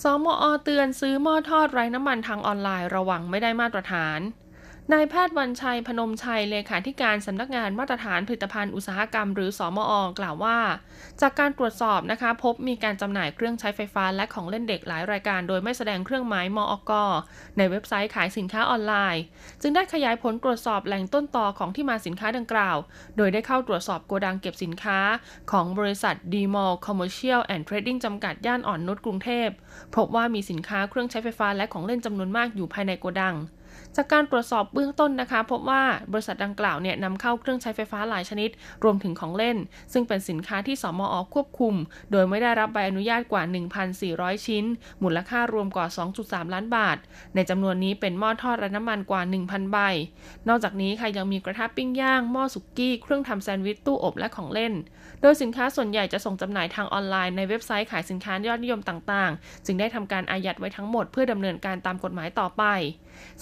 [0.03, 4.21] สมอเตือนซื้อหม้อทอดไร้น้ำมันทางออนไลน์ระวังไม่ได้มาตรฐาน
[4.93, 10.59] นายแพทย์วันชัยพนมชัยเลขาธิการสำนักงานมาตรฐานผลิตภัณฑ์อุตสาหกรรม หรือสอมอกล่าวว่า
[11.21, 16.93] จากการตรวจสอบนะคะ พบมีการจำหน่ายเครื่องใช้ไฟฟ้าและของเล่นเด็กหลายรายการ โดยไม่แสดงเครื่องหมายมอก
[17.57, 19.23] ในเว็บไซต์ขายสินค้าออนไลน์
[19.63, 22.77] จึงได้ขยายผลตรวจสอบแหล่งต้นตอของที่มาสินค้าดังกล่าว
[23.17, 24.99] โดยได้เข้าตรวจสอบโกดังเก็บสินค้า
[25.53, 29.49] ของบริษัทดีมอลคอมเมอร์เชียลแอนด์เทรดดิ้งจำกัดย่านอ่อนนุชกรุงเทพ
[29.97, 33.37] พบว่ามีสินค้าเครื่องใช้ไฟฟ้าและของเล่นจำนวนมากอยู่ภายในโกดัง
[33.97, 35.83] จากการตรวจสอบเบื้องต้นนะคะ พบว่า
[36.13, 38.51] บริษัทดังกล่าวเนี่ยนำเข้าเครื่องใช้ไฟฟ้าหลายชนิด
[38.85, 39.57] รวมถึงของเล่น
[39.93, 41.75] ซึ่งเป็นสินค้าที่สมอควบคุม
[42.13, 43.43] โดยไม่ได้รับใบอนุญาตกว่า
[43.95, 44.65] 1,400 ชิ้น
[45.03, 45.87] มูลค่ารวมกว่า
[46.21, 46.97] 2.3 ล้านบาท
[47.35, 49.79] ในจำนวนนี้เป็นหม้อทอดและน้ำมันกว่า 1,000 ใบ
[50.49, 54.73] นอกจากนี้ค่ะยังมีกระทะปิ้งย่างหม้อสุกี้ เครื่องทำแซนด์วิชตู้อบและของเล่น
[55.23, 62.65] โดยสินค้าส่วนใหญ่จะส่งจำหน่ายทางออนไลน์ในเว็บไซต์ขายสินค้ายอดนิยมต่างๆ จึงได้ทำการอายัดไว้ทั้งหมดเพื่อดำเนินการตามกฎหมายต่อไป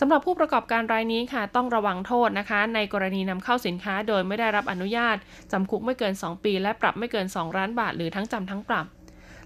[0.00, 5.16] สำหรับผู้ประกอบการรายนี้ค่ะ ต้องระวังโทษนะคะ ในกรณีนำเข้าสินค้าโดยไม่ได้รับอนุญาต
[5.52, 8.86] จำคุกไม่เกิน 2 ปี และปรับไม่เกิน 2ล้านบาท หรือทั้งจำทั้งปรับ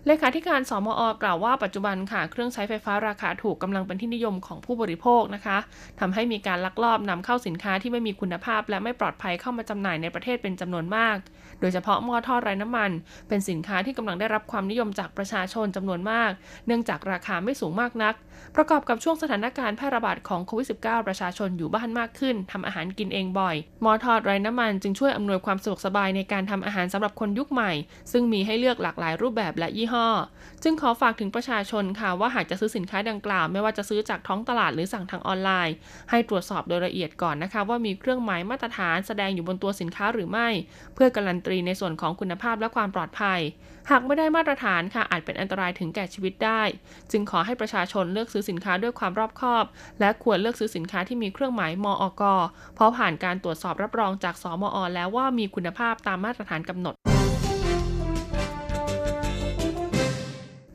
[0.06, 5.58] เลขาธิการสมอกล่าวว่าปัจจุบันค่ะ เครื่องใช้ไฟฟ้าราคาถูกกำลังเป็นที่นิยมของผู้บริโภคนะคะ
[6.00, 11.16] ทำให้มีการลักลอบนำเข้าสินค้าที่ไม่มีคุณภาพ และไม่ปลอดภัยเข้ามาจำหน่ายในประเทศเป็นจำนวนมาก
[11.60, 12.90] โดยเฉพาะหม้อทอดไร้น้ำมัน
[13.28, 16.30] เป็นสินค้าที่กำลังได้รับความนิยมจากประชาชนจำนวนมาก
[16.66, 18.14] เนื่องจากราคาไม่สูงมากนัก
[18.56, 27.72] ประกอบกับช่วงสถานการณ์แพร่ระบาดของโควิด -19 ประชาชนอยู่บ้านมากขึ้นทำอาหารกินเองบ่อยหม้อทอดไร้น้ำมันจึงช่วยอำนวยความสะดวกสบายในการทำอาหารสำหรับคนยุคใหม่
[28.12, 30.08] ซึ่งมีให้เลือกหลากหลายรูปแบบและยี่ห้อ
[30.62, 35.74] จึงขอฝากถึงประชาชนค่ะว่าหากจะซื้อสินค้าดังกล่าว ไม่ว่าจะซื้อจากท้องตลาดหรือสั่งทางออนไลน์
[36.10, 40.48] ให้ตรวจสอบโดยละเอียดก่อนนะคะ ว่ามีเครื่องหมายมาตรฐานแสดงอยู่บนตัวสินค้าหรือไม่
[40.94, 43.40] เพื่อการันตีในส่วนของคุณภาพและความปลอดภัย
[43.90, 46.62] หากไม่ได้มาตรฐานค่ะอาจเป็นอันตรายถึงแก่ชีวิตได้
[47.10, 49.64] จึงขอให้ประชาชนเลือกซื้อสินค้าด้วยความรอบคอบ
[50.00, 52.22] และควรเลือกซื้อสินค้าที่มีเครื่องหมายมอก
[52.74, 56.94] เพราะผ่านการตรวจสอบรับรองจากสมอแล้วว่ามีคุณภาพตามมาตรฐานกำหนด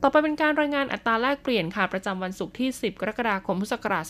[0.02, 4.04] ต่อไปเป็นการรายงานอัตราแลกเปลี่ยนค่ะ ประจำวันศุกร์ที่ 10 กรกฎาคมพุทธศักราช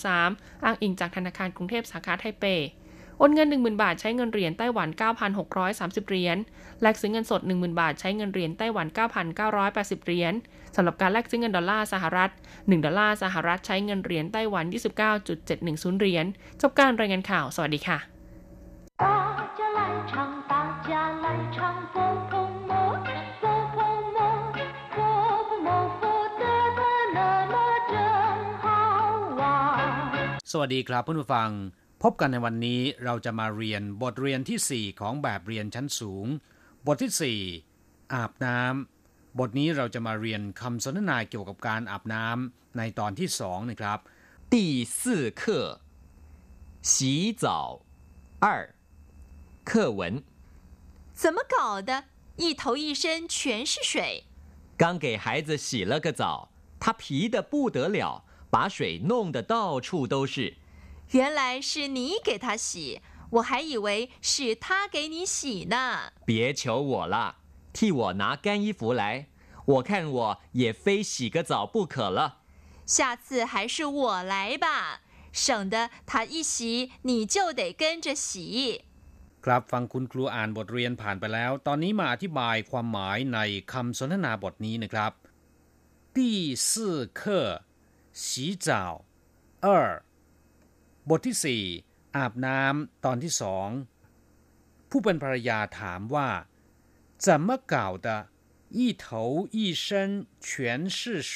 [0.00, 2.44] 2563 อ้างอิงจากธนาคารกรุงเทพสาขาไทเป
[3.18, 4.88] โอนเงิน 10,000 บาทใช้เงินเหรียญไต้หวัน
[5.48, 6.36] 9,630 เหรียญ
[6.82, 8.86] แลกซื้อเงินสด 10,000 บาทใช้เงินเหรียญไต้หวัน
[9.46, 10.34] 9,980 เหรียญ
[10.76, 14.64] สำหรับการแลกซื้อเงินดอลลาร์สหรัฐ 1 ดอลลาร์สหรัฐใช้เงินเหรียญไต้หวัน
[15.32, 16.26] 29.710 เหรียญ
[16.62, 17.98] จบการรายงานข่าว สวัสดีค่ะ
[30.52, 31.50] สวัสดีครับเพื่อนผู้ฟัง
[32.01, 36.27] พบกันในวันนี้เราจะมาเรียนบทเรียนที่ 4 ของแบบเรียนชั้นสูง
[36.85, 43.99] บทที่ 4 อาบน้ำบทนี้เราจะมาเรียนคำสนทนาเกี่ยวกับการอาบน้ำในตอนที่ 2 นะครับ
[44.53, 44.55] 第
[44.97, 44.99] 四
[45.41, 45.41] 课
[46.91, 47.45] 洗澡
[48.45, 48.45] 二
[49.69, 50.01] 课文
[51.21, 52.05] 怎么搞的？
[52.37, 54.25] 一头一身全是水。
[54.75, 56.49] 刚给孩子洗了个澡，
[56.79, 60.55] 他皮得不得了，把水弄得到处都是。
[61.11, 63.01] 原来是你给他洗，
[63.31, 66.13] 我还以为是他给你洗呢。
[66.25, 67.35] 别求我了，
[67.73, 69.27] 替我拿干衣服来，
[69.65, 72.39] 我看我也非洗个澡不可了。
[72.85, 75.01] 下次还是我来吧，
[75.31, 78.85] 省得他一洗你就得跟着洗。
[79.45, 83.39] ครับฟังคุณครูอ่านบทเรียนผ่านไปแล้ว ตอนนี้มาอธิบายความหมายใน
[83.71, 85.11] คำสนทนาบทนี้นะครับ
[86.15, 86.19] 第
[86.67, 86.69] 四
[87.19, 87.21] 课
[88.21, 88.23] 洗
[88.65, 88.69] 澡
[89.65, 89.67] 二
[91.09, 91.63] บทที่สี่
[92.15, 93.67] อาบน้ำตอนที่สอง
[94.89, 96.29] ผู้เป็นภรรยาถามว่า
[97.25, 97.75] 怎么搞
[98.05, 98.07] 的
[98.77, 99.03] 一头
[99.57, 99.83] 一身
[100.47, 100.99] 全是
[101.31, 101.33] 水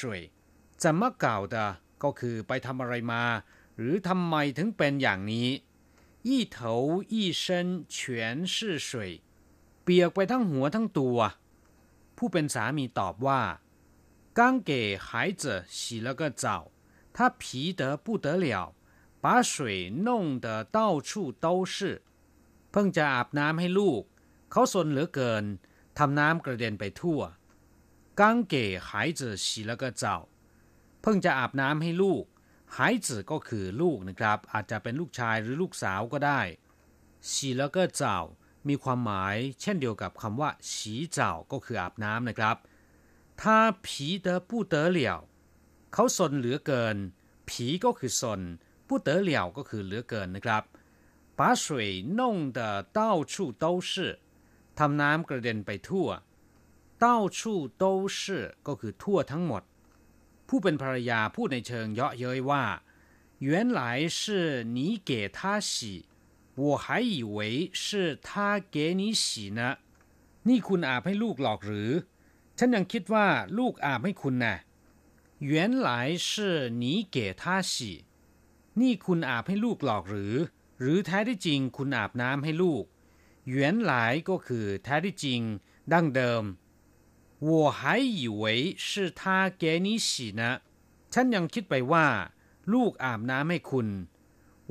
[0.82, 1.56] 怎么搞的
[2.02, 3.24] ก็คือไปทำอะไรมา
[3.76, 5.48] หรือทำไมถึงเป็นอย่างนี้
[6.28, 6.58] 一头
[7.12, 7.44] 一身
[7.96, 7.98] 全
[8.54, 8.56] 是
[8.88, 8.90] 水
[9.82, 11.18] เปียกไปทั้งหัวทั้งตัว
[12.16, 13.42] ผู้เป็นสามีตอบว่า
[14.38, 14.72] 刚给
[15.06, 15.08] 孩
[15.40, 15.42] 子
[15.76, 16.44] 洗了个澡
[17.14, 18.74] 他皮得不得了
[19.24, 20.08] 把水弄
[20.44, 21.10] 得到处
[21.44, 22.02] 都是
[22.70, 24.02] เพิ่งจะอาบน้ำให้ลูก
[24.50, 25.44] เขาสนเหลือเกิน
[25.98, 27.20] ทำน้ำกระเด็นไปทั่ว
[28.20, 28.54] 刚给
[28.86, 28.88] 孩
[29.18, 30.04] 子洗了个澡
[31.00, 32.24] เพิ่งจะอาบน้ำให้ลูก
[32.76, 36.40] หายจืก็คือลูกนะครับ อาจจะเป็นลูกชายหรือลูกสาวก็ได้
[37.30, 38.02] 洗了个澡
[38.68, 40.72] มีความหมาย เช่นเดียวกับคำว่า洗
[41.16, 41.18] 澡
[41.52, 42.56] ก็คืออาบน้ำนะครับ
[43.40, 43.42] 他
[43.84, 43.86] 皮
[44.26, 44.98] 得不得了
[45.92, 46.96] เขาสนเหลือเกิน
[47.48, 48.40] ผีก็คือสน
[48.90, 50.62] 不得了ก็คือเหลือเกินนะครับ
[51.38, 51.64] 把水
[52.18, 52.60] 弄得
[52.98, 53.92] 到处都是
[54.78, 56.08] ทำน้ำกระเด็นไปทั่ว
[57.04, 57.38] 到处
[57.82, 57.84] 都
[58.16, 58.18] 是
[58.66, 59.62] ก็คือทั่วทั้งหมด
[60.48, 62.64] ผู้เป็นภรรยาพูดในเชิงเยาะเย้ยว่า
[63.46, 63.80] 原来
[64.18, 65.38] 是你给他
[65.70, 66.06] 洗
[66.62, 69.24] 我还以为是他给你洗
[69.58, 69.60] 呢
[70.48, 71.90] นี่คุณอาบให้ลูกหรอกหรือ
[72.58, 73.26] ฉันยังคิดว่า
[73.58, 74.56] ลูกอาบให้คุณนะ
[75.50, 75.52] 原
[75.86, 75.88] 来
[76.26, 77.42] 是你给他
[77.72, 78.06] 洗
[78.80, 80.34] นี่คุณอาบให้ลูกหรอกหรือ
[80.80, 82.84] หรือแท้ที่จริงคุณอาบน้ำให้ลูก
[83.54, 83.56] 原
[83.90, 83.92] 来
[84.28, 85.40] ก็คือแท้ที่จริง
[85.92, 86.44] ดั้งเดิม
[87.48, 87.80] 我还
[88.20, 88.42] 以为
[88.86, 88.88] 是
[89.20, 89.20] 他
[89.62, 90.08] 给你洗
[90.40, 90.42] 呢
[91.12, 92.06] ฉันยังคิดไปว่า
[92.72, 93.88] ลูกอาบน้ำให้คุณ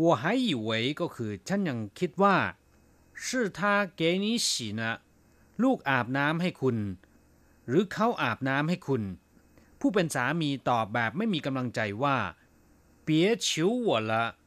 [0.01, 0.69] 我还以为
[0.99, 2.35] ก็คือฉันยังคิดว่า
[3.23, 3.25] 是
[3.57, 3.59] 他
[3.99, 4.81] 给你洗呢
[5.63, 6.77] ลูกอาบน้ำให้คุณ
[7.67, 9.03] หรือเขาอาบน้ำให้คุณ
[9.79, 12.17] ผู้เป็นสามีตอบแบบไม่มีกำลังใจว่า
[13.09, 14.37] 别求我了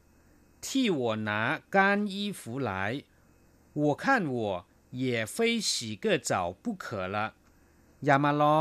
[0.61, 3.05] 替我拿干衣服来
[3.73, 7.35] 我看我也非洗个澡不可了
[8.05, 8.59] อย่ามาล้อ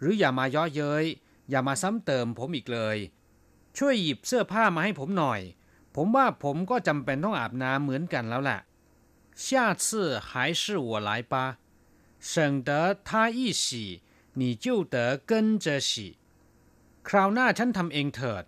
[0.00, 1.04] หรืออย่ามาเย่อเย้ย
[1.50, 2.98] อย่ามาซ้ำเติมผมอีกเลย
[3.76, 5.40] ช่วยหยิบเสื้อผ้ามาให้ผมหน่อย
[5.94, 8.60] ผมว่าผมก็จำเป็นต้องอาบน้ำเหมือนกันแล้วแหละ
[9.44, 9.46] 下
[9.82, 9.84] 次
[10.28, 11.34] 还是我来吧
[12.30, 12.70] 省得
[13.08, 14.02] 他一洗
[14.40, 16.18] 你就得跟着洗
[17.08, 18.44] คราวหน้าฉันทำเองเถิด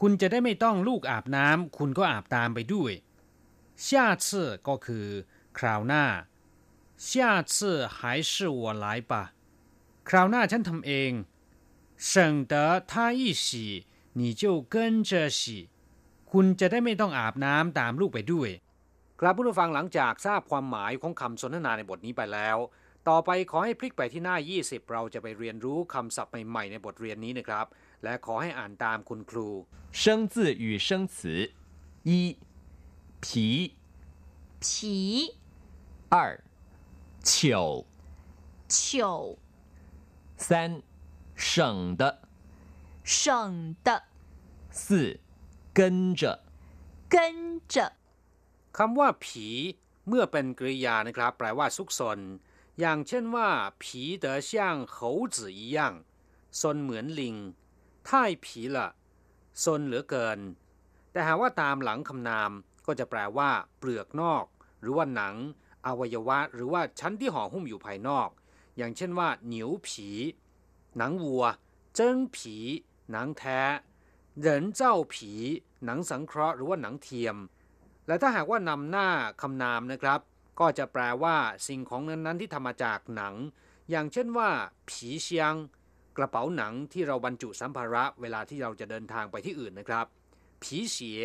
[0.00, 2.92] คุณจะได้ไม่ต้องลูกอาบน้ำคุณก็อาบตามไปด้วย
[3.86, 3.88] 下
[4.24, 4.26] 次
[4.68, 5.06] ก็คือ
[5.58, 6.04] คราวหน้า
[7.08, 7.10] 下
[7.52, 7.54] 次
[7.96, 7.98] 还
[8.30, 9.12] 是我来吧
[10.08, 11.12] คราวหน้าฉันทำเอง
[12.10, 12.12] 省
[12.52, 12.54] 得
[12.90, 13.46] 他一洗
[14.18, 14.42] 你就
[14.74, 14.74] 跟
[15.08, 15.40] 着洗
[16.32, 18.50] คุณจะได้ไม่ต้องอาบน้ำตามลูกไปด้วย
[19.20, 22.58] ครับผู้ฟังหลังจากทราบความหมายของคำสนทนาในบทนี้ไปแล้ว
[23.08, 27.66] ต่อไปขอให้พลิกไปที่หน้า 20 เราจะไปเรียนรู้คำศัพท์ใหม่ๆในบทเรียนนี้นะครับ
[28.02, 29.48] และขอให้อ่านตามคุณครู
[30.00, 31.16] 生字与生词
[32.08, 32.38] 一
[33.24, 33.76] 皮
[34.62, 35.36] 皮
[36.14, 36.16] 二
[37.22, 37.84] 糗
[38.68, 39.38] 糗
[40.36, 40.82] 三
[41.36, 42.02] 省的
[43.04, 43.88] 省的
[44.70, 45.20] 四
[45.74, 46.22] 跟着
[47.08, 47.92] 跟着
[48.72, 49.48] คำว่าผี
[50.08, 52.18] เมื่อเป็นกริยานะครับ แปลว่าซุกซน
[52.80, 53.48] อย่างเช่นว่า
[53.82, 55.94] ผีเดอช่างเขาจื่ออีย่าง
[56.60, 57.36] ซนเหมือนลิง
[58.09, 58.89] ท่ายผีละ
[59.63, 60.39] ซนเหลือเกิน
[61.11, 62.51] แต่หากว่าตามหลังคำนาม
[62.85, 64.45] ก็จะแปลว่า เปลือกนอก
[64.81, 65.35] หรือว่าหนัง
[65.85, 68.29] อวัยวะ หรือว่าชั้นที่ห่อหุ้มอยู่ภายนอก
[68.77, 70.09] อย่างเช่นว่าเหนียวผี
[70.97, 71.45] หนังวัว
[71.95, 72.55] เจิ้งผี
[73.11, 73.61] หนังแท้
[74.39, 75.31] เหรินเจ้าผี
[75.85, 77.35] หนังสังเคราะห์หรือว่าหนังเทียม
[78.07, 79.09] และถ้าหากว่านำหน้า
[79.41, 80.19] คำนามนะครับ
[80.59, 83.33] ก็จะแปลว่าสิ่งของนั้นๆที่ทำมาจากหนัง
[83.89, 84.49] อย่างเช่นว่า
[84.89, 85.53] ผีเชียง
[86.17, 90.05] กระเป๋าหนังที่เราบรรจุสัมภาระเวลาที่เราจะเดินทางไปที่อื่นนะครับ
[90.61, 91.21] ผีเสีย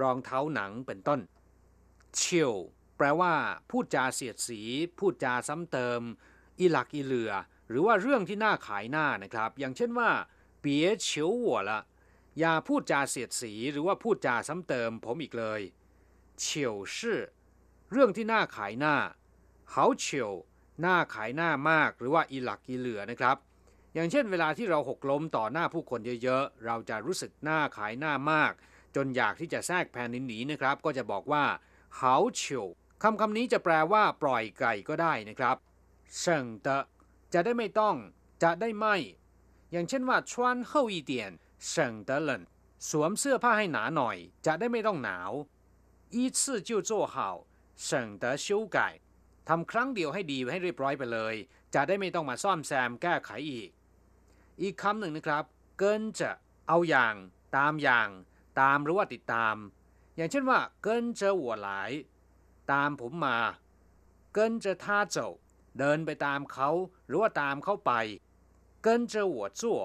[0.00, 1.20] รองเท้าหนังเป็นต้น
[2.16, 2.54] เชียว
[2.96, 3.32] แปลว่า
[3.70, 4.60] พูดจาเสียดสี
[4.98, 6.00] พูดจาซ้ำเติม
[6.58, 7.32] อีหลักอีเหลือ
[7.68, 10.10] หรือว่าเรื่องที่น่าขายหน้านะครับ อย่างเช่นว่า
[10.60, 11.80] เปียเฉียวหัวละ
[12.38, 15.60] อย่าพูดจาเสียดสี หรือว่าพูดจาซ้ำเติมผมอีกเลย
[16.40, 17.20] เฉียวชื่อ
[17.90, 18.96] เรื่องที่น่าขายหน้า
[19.70, 20.32] เขาเฉียว
[20.80, 23.36] หน้าขายหน้ามาก หรือว่าอีหลักอีเหลือนะครับ
[23.95, 28.53] อย่างเช่นเวลาที่เราหกล้มต่อหน้าผู้คนเยอะๆ เราจะรู้สึกหน้าขายหน้ามาก
[28.95, 31.45] จนอยากที่จะแทรกแผ่นหนีนะครับ ก็จะบอกว่า
[31.95, 32.67] เขาเฉียว
[33.03, 35.57] คำคำนี้จะแปลว่า ปล่อยไก่ก็ได้นะครับ
[36.17, 36.67] เฉิงเต
[37.33, 37.95] จะได้ไม่ต้อง
[38.43, 38.95] จะได้ไม่
[39.71, 40.31] อย่างเช่นว่า穿
[40.69, 41.11] 厚一点
[41.71, 41.71] 省
[42.07, 42.29] 得冷
[42.89, 45.31] สวมเสื้อผ้าให้หนาหน่อย จะได้ไม่ต้องหนาว
[46.15, 47.15] 一次就做好
[47.87, 47.89] 省
[48.21, 48.77] 得修改
[49.49, 51.35] ทำครั้งเดียวให้ดีให้เรียบร้อยไปเลย
[51.75, 53.69] จะได้ไม่ต้องมาซ่อมแซมแก้ไขอีก
[54.60, 55.44] อีกคำหนึ่งนะครับ
[55.78, 56.30] เกินจะ
[56.68, 57.14] เอาอย่าง
[57.56, 58.08] ตามอย่าง
[58.60, 59.56] ตามหรือว่าติดตาม
[60.16, 61.90] อย่างเช่นว่า เกินจะหัวหลาย
[62.72, 63.38] ตามผมมา
[64.34, 65.30] เกินจะท่าเจ้า
[65.78, 66.70] เดินไปตามเขา
[67.06, 67.92] หรือว่าตามเขาไป
[68.82, 69.80] เกินจะหัวจั่ว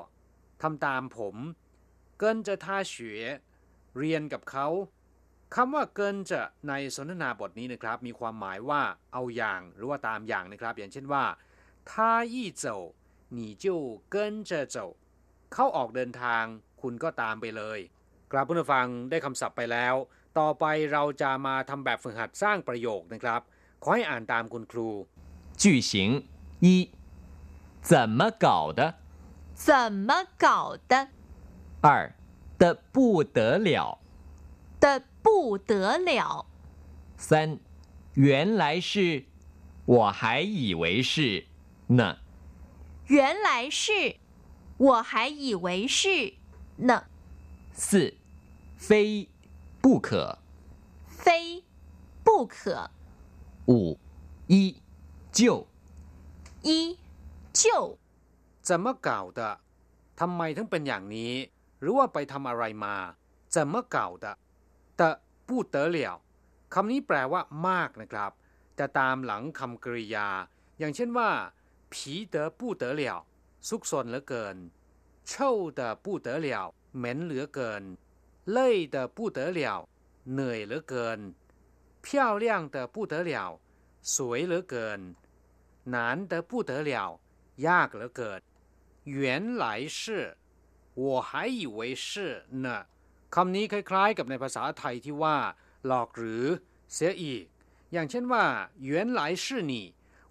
[0.62, 1.36] ทำตามผม
[2.20, 3.20] เกินจะท่าเฉว
[3.98, 4.68] เรียนกับเขา
[5.56, 8.82] คำว่าเกินจะในสนทนาบทนี้นะครับ มีความหมายว่า
[9.14, 11.24] เอาอย่างหรือว่าตามอย่างนะครับ อย่างเช่นว่า
[11.92, 12.80] ท่าอี้เจ้า
[13.37, 13.66] 你就
[14.09, 14.77] 跟着走
[15.53, 16.45] เขาออกเดินทาง
[16.83, 17.79] คุณก็ตามไปเลย
[18.33, 19.95] กราบผู้ฟังได้คำศัพท์ไปแล้ว
[20.38, 23.40] ต่อไปเราจะมาทำแบบฝึกหัดสร้างประโยคนะครับ
[23.83, 24.88] ขอให้อ่านตามคุณครู
[25.62, 25.90] 句型
[26.64, 26.66] 一
[27.90, 28.81] 怎么搞的
[29.66, 29.71] 怎
[30.09, 30.11] 么
[30.45, 30.92] 搞的
[31.87, 31.88] 二
[32.61, 32.97] 的不
[33.37, 33.71] 得了
[34.83, 34.85] 的
[35.25, 36.47] 不得了
[37.16, 37.59] 三
[38.14, 39.25] 原来是
[39.85, 41.47] 我还以为是
[41.99, 42.19] 呢
[43.11, 44.16] 原来是
[44.79, 46.35] 我还以为是
[46.77, 47.05] 呢
[47.73, 48.14] 四
[48.77, 49.29] 非
[49.81, 50.38] 不可
[51.09, 51.64] 非
[52.25, 52.90] 不可
[53.66, 53.99] 五
[54.49, 54.83] 一
[55.33, 55.66] 就
[56.62, 56.99] 一
[57.53, 57.99] 就
[58.62, 59.61] 怎么搞的
[60.16, 61.33] ทำไมถึงเป็นอย่างนี้
[61.81, 62.97] หรือว่าไปทำอะไรมา
[63.55, 64.27] 怎么搞的
[64.97, 65.09] แต่
[65.49, 66.16] พูดเต๋อเหลี่ยว
[66.75, 68.31] คำนี้แปลว่ามากนะครับ
[68.79, 70.29] จะตามหลังคำกริยา
[70.79, 71.31] อย่างเช่นว่า
[71.92, 73.19] ผีเต๋อปู้เต๋อเหลี่ยว
[73.69, 74.57] ซุกซนเหลือเกิน
[75.29, 76.66] เช่าเต๋อปู้เต๋อเหลี่ยว
[76.97, 77.83] เหม็นเหลือเกิน
[78.51, 79.79] เล่ยเต๋อปู้เต๋อเหลี่ยว
[80.33, 81.21] เหนื่อยเหลือเกิน
[82.05, 83.33] 漂亮的不得了
[84.14, 85.01] สวยเหลือเกิน
[85.95, 85.97] 难
[86.31, 86.90] 得不得了
[87.66, 88.40] ยากเหลือเกิน
[89.19, 89.64] 原来
[89.99, 90.01] 是
[91.03, 92.09] 我还以为是
[92.64, 92.66] 呢
[93.35, 95.37] คำนี้คล้ายๆ กับในภาษาไทยที่ว่า
[95.87, 96.45] หลอกหรือ
[96.92, 97.45] เสียอีก
[97.92, 98.45] อย่างเช่นว่า
[98.88, 99.73] 原来是你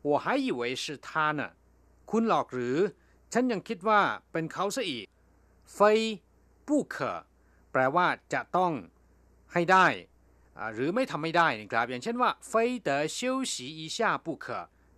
[0.07, 1.41] 我还以为是他呢
[2.09, 2.77] คุณหลอกหรือ
[3.33, 5.05] ฉันยังคิดว่าเป็นเขาซะอีก
[5.75, 5.77] 非
[6.67, 6.95] 不可
[7.71, 8.73] แปลว่าจะต้อง
[9.53, 9.88] ให้ได้
[10.73, 12.51] หรือไม่ทำไม่ได้นะครับ อย่างเช่นว่า非
[12.88, 13.19] 得休
[13.51, 14.45] 息一下不可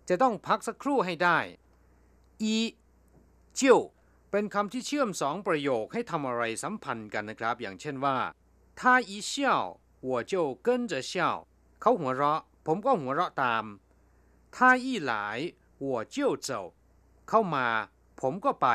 [0.08, 1.38] จะต้องพักสักครู่ให้ได้
[2.42, 2.46] 一
[3.60, 3.62] 就
[4.30, 8.16] เป็นคำที่เชื่อมสองประโยคให้ทำอะไรสัมพันธ์กันนะครับ อย่างเช่นว่า
[8.78, 9.32] 他一笑
[10.08, 10.34] 我就
[10.66, 11.12] 跟着笑
[11.80, 13.64] เขาหัวเราะ ผมก็หัวเราะตาม
[14.55, 15.39] ถ้าอี้หลาย
[15.79, 16.63] หัวเจียวเจ้า
[17.29, 17.67] เข้ามา
[18.21, 18.67] ผมก็ไป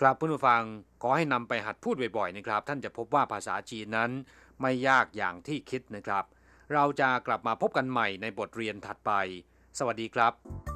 [0.00, 0.62] ครับเพื่อนผู้ฟัง
[1.02, 4.10] ขอให้นำไปหัดพูดบ่อยๆนะครับ ท่านจะพบว่าภาษาจีนนั้น
[4.60, 6.24] ไม่ยากอย่างที่คิดนะครับ
[6.72, 9.12] เราจะกลับมาพบกันใหม่ในบทเรียนถัดไป
[9.78, 10.75] สวัสดีครับ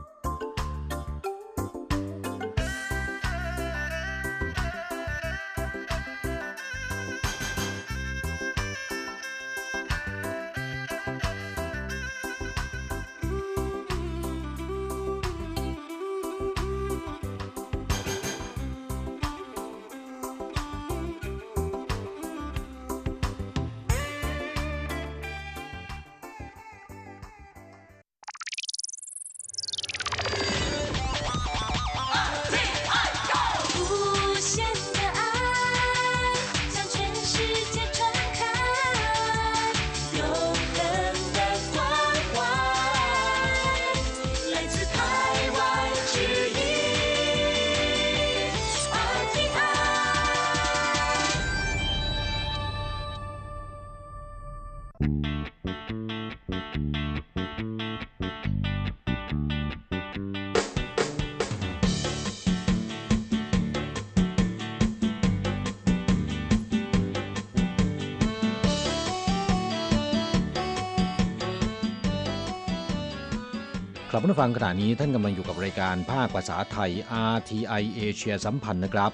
[74.20, 76.92] ครับผู้ฟังขณะนี้ท่านกำลังอยู่กับรายการภาคภาษาไทย
[77.34, 79.12] RTI เอเชียสัมพันธ์นะครับ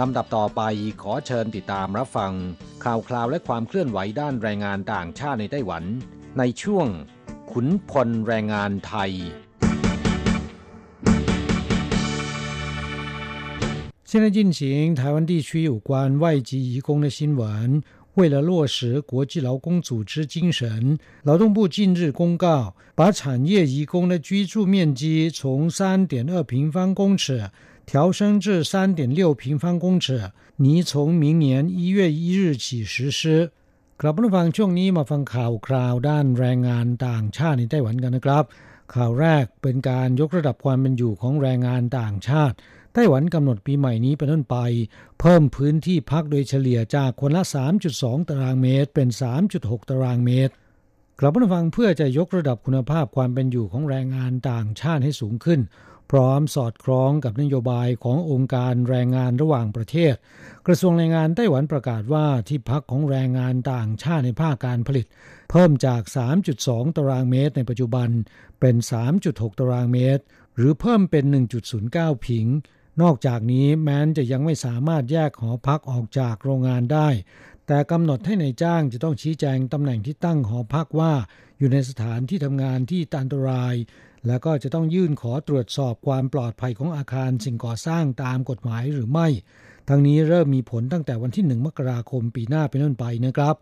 [0.00, 0.60] ลำดับต่อไป
[1.02, 2.32] ขอเชิญติดตามรับฟัง
[2.84, 5.84] ข่าวคราวและความเคลื่อนไหวด้านแรงงานต่างชาติในไต้หวัน
[6.38, 6.86] ในช่วง
[7.52, 9.12] ขุนพลแรงงานไทย
[14.10, 14.60] 现在进行
[15.00, 17.80] 台湾地区有关外籍移工的新闻。
[18.14, 27.50] 为了落实国际劳工组织精神，劳动部近日公告，把产业移工的居住面积从3.2平方公尺
[27.86, 33.50] 调升至3.6平方公尺，拟从明年1月1日起实施。
[33.96, 38.44] ครับผู้ฟังช่วงนี้มาฟังข่าวคราวด้านแรงงานต่างชาติในไต้หวันกันนะครับ
[38.94, 42.56] ข่าวแรกเป็นการยกระดับความเป็นอยู่ของแรงงานต่างชาติ
[42.97, 44.57] ไต้หวันกำหนดปีใหม่นี้เป็นต้นไป
[45.19, 47.43] เพิ่มพื้นที่พักโดยเฉลี่ยจากคนละ
[47.85, 49.09] 3.2 ตารางเมตร เป็น
[49.49, 50.53] 3.6 ตารางเมตร
[51.19, 55.59] กลับมาฟังเพื่อจะยกระดับคุณภาพความเป็นอยู่ของแรงงานต่างชาติให้สูงขึ้น
[56.11, 60.13] พร้อมสอดคล้องกับนโยบายขององค์การแรงงานระหว่างประเทศ
[60.67, 65.05] กระทรวงแรงงานไต้หวันประกาศว่าที่พักของแรงงานต่างชาติในภาคการผลิต
[65.51, 66.01] เพิ่มจาก
[66.49, 68.09] 3.2 ตารางเมตรในปัจจุบัน
[68.59, 68.75] เป็น
[69.17, 70.23] 3.6 ตารางเมตร
[70.55, 71.23] หรือเพิ่มเป็น
[71.75, 72.47] 1.09 ผิง
[73.01, 77.07] นอกจากนี้แม้นจะยังไม่สามารถแยกหอพักออกจากโรงงานได้
[77.67, 81.13] แต่กำหนดให้ในายจ้างจะต้องชี้แจงตำแหน่งที่ตั้งหอพักว่า
[81.57, 83.75] อยู่ในสถานที่ทำงานที่อันตราย
[84.27, 89.27] และก็จะต้องยื่นขอตรวจสอบความปลอดภัยของอาคารสิ่งก่อสร้างตามกฎหมายหรือไม่
[89.89, 93.55] ทั้งนี้เริ่มมีผลตั้งแต่วันที่ 1 มกราคมปีหน้าเป็นต้นไปนะครับ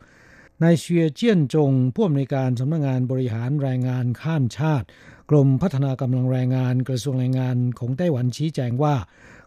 [0.63, 4.87] นายเชียเจียนจงผู้อำนวยการสำนักงานบริหารแรงงานข้ามชาติ
[5.29, 8.95] กรมพัฒนากำลังแรงงานกระทรวงแรงงานของไต้หวันชี้แจงว่า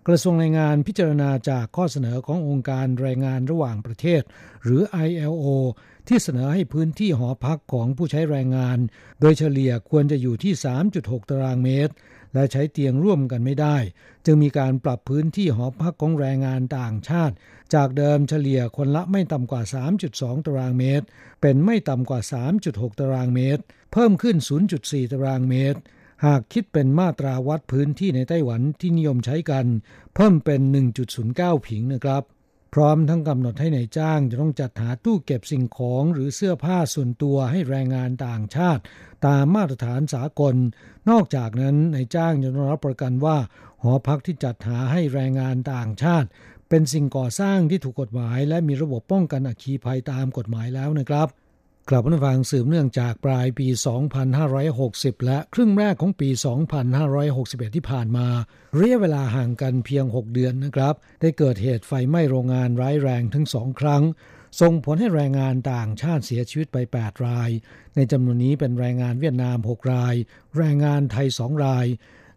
[0.07, 4.23] กระทรวงแรงงานพิจารณาจากข้อเสนอขององค์การแรงงานระหว่างประเทศ
[4.63, 5.47] หรือ ILO
[6.09, 8.79] ที่เสนอให้พื้นที่หอพักของผู้ใช้แรงงาน
[9.21, 10.53] โดยเฉลี่ยควรจะอยู่ที่
[10.93, 11.93] 3.6 ตารางเมตร
[12.35, 13.77] และใช้เตียงร่วมกันไม่ได้
[14.27, 17.35] จึงมีการปรับพื้นที่หอพักของแรงงานต่างชาติ
[17.75, 19.63] จากเดิมเฉลี่ยคนละไม่ต่ำกว่า
[20.05, 21.07] 3.2 ตารางเมตร
[21.41, 22.21] เป็นไม่ต่ำกว่า
[22.61, 23.63] 3.6 ตารางเมตร
[23.93, 24.37] เพิ่มขึ้น
[24.75, 25.81] 0.4 ตารางเมตร
[26.25, 29.67] หากคิดเป็นมาตราวัดพื้นที่ในไต้หวันที่นิยมใช้กัน
[30.15, 30.61] เพิ่มเป็น
[31.15, 32.23] 1.09 ผิงนะครับ
[32.79, 38.83] พร้อมทั้งกำหนดให้ในายจ้างจะต้องจัดหาตู้เก็บสิ่งของหรือเสื้อผ้าส่วนตัวให้แรงงานต่างชาติ
[39.27, 40.55] ตามมาตรฐานสากล
[41.11, 43.37] นอกจากนั้นนายจ้างจะต้องรับประกันว่า
[43.83, 46.29] หอพักที่จัดหาให้แรงงานต่างชาติ
[46.69, 51.29] เป็นสิ่งก่อสร้างที่ถูกกฎหมาย และมีระบบป้องกันอัคคีภัยตามกฎหมายแล้วนะครับ
[51.91, 53.67] กลับมาฟังสืบเนื่องจากปลายปี
[54.47, 56.29] 2560 และครึ่งแรกของปี
[57.03, 58.29] 2561 ที่ผ่านมา
[58.75, 64.03] เระยะเวลาห่างกันเพียง 6 เดือนนะครับ ได้เกิดเหตุไฟไหม้โรงงานร้ายแรงทั้งสองครั้ง
[64.61, 67.51] ส่งผลให้แรงงานต่างชาติเสียชีวิตไป 8 ราย
[67.97, 70.15] ในจำนวนนี้เป็นแรงงานเวียดนาม 6 ราย
[70.57, 71.87] แรงงานไทย 2 ราย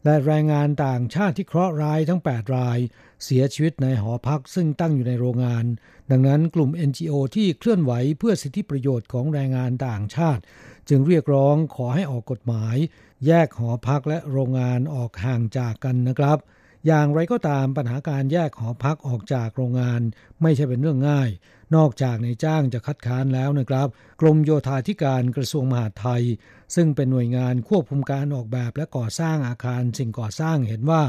[0.04, 2.80] และแรงงานต่างชาติที่เคราะห์ร้ายทั้ง 8 ราย
[3.24, 5.66] เสียชีวิตในหอพักซึ่งตั้งอยู่ในโรงงาน
[6.12, 10.42] ดังนั้นกลุ่ม NGO ที่เคลื่อนไหวเพื่อสิทธิประโยชน์ของแรงงานต่างชาติ
[10.90, 12.76] จึงเรียกร้องขอให้ออกกฎหมาย
[13.26, 16.38] แยกหอพักและโรงงานออกห่างจากกันนะครับ
[16.88, 20.02] อย่างไรก็ตามปัญหาการแยกหอพักออกจากโรงงาน
[20.42, 21.30] ไม่ใช่เป็นเรื่องง่าย
[21.76, 23.88] นอกจากในจ้างจะคัดค้านแล้วนะครับ
[24.22, 26.24] กรมโยธาธิการกระทรวงมหาดไทย
[26.76, 31.04] ซึ่งเป็นหน่วยงานควบคุมการออกแบบและก่อสร้างอาคารสิ่งก่อสร้างเห็นว่า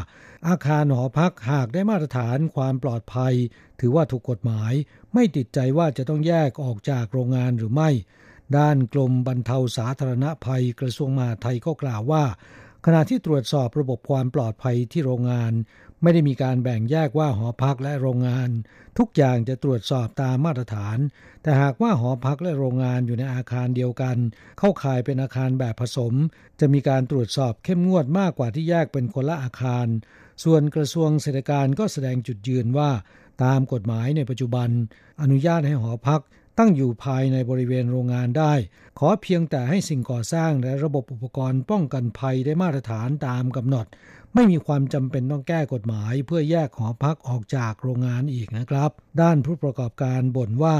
[0.49, 3.35] อาคารหอพักหากได้มาตรฐานความปลอดภัย
[3.81, 4.73] ถือว่าถูกกฎหมาย
[5.15, 7.91] ไม่ติดใจว่าจะต้องแยกออกจากโรงงานหรือไม่
[8.57, 12.25] ด้านกรมบรรเทาสาธารณภัยกระทรวงมหาดไทยก็กล่าวว่า
[12.87, 15.53] ขณะที่ตรวจสอบระบบความปลอดภัยที่โรงงาน
[16.03, 18.51] ไม่ได้มีการแบ่งแยกว่าหอพักและโรงงาน
[18.99, 20.99] ทุกอย่างจะตรวจสอบตามมาตรฐาน
[21.43, 24.17] แต่หากว่าหอพักและโรงงานอยู่ในอาคารเดียวกัน
[24.59, 26.15] เข้าข่ายเป็นอาคารแบบผสม
[26.61, 29.87] จะมีการตรวจสอบเข้มงวดมากกว่าที่แยกเป็นคนละอาคาร
[30.45, 32.91] ส่วนกระทรวงเศรษฐการก็แสดงจุดยืนว่า
[33.45, 34.69] ตามกฎหมายในปัจจุบัน
[35.23, 36.23] อนุญาตให้หอพัก
[36.59, 38.53] ตั้งอยู่ภายในบริเวณโรงงานได้
[38.99, 43.87] ขอเพียงแต่ให้สิ่งก่อสร้างและระบบอุปกรณ์ป้องกันภัยได้มาตรฐานตามกำหนด
[44.35, 50.77] ไม่มีความจำเป็นต้องแก้กฎหมายเพื่อแยกหอพักออกจากโรงงานอีกนะครับ ด้านผู้ประกอบการบ่นว่า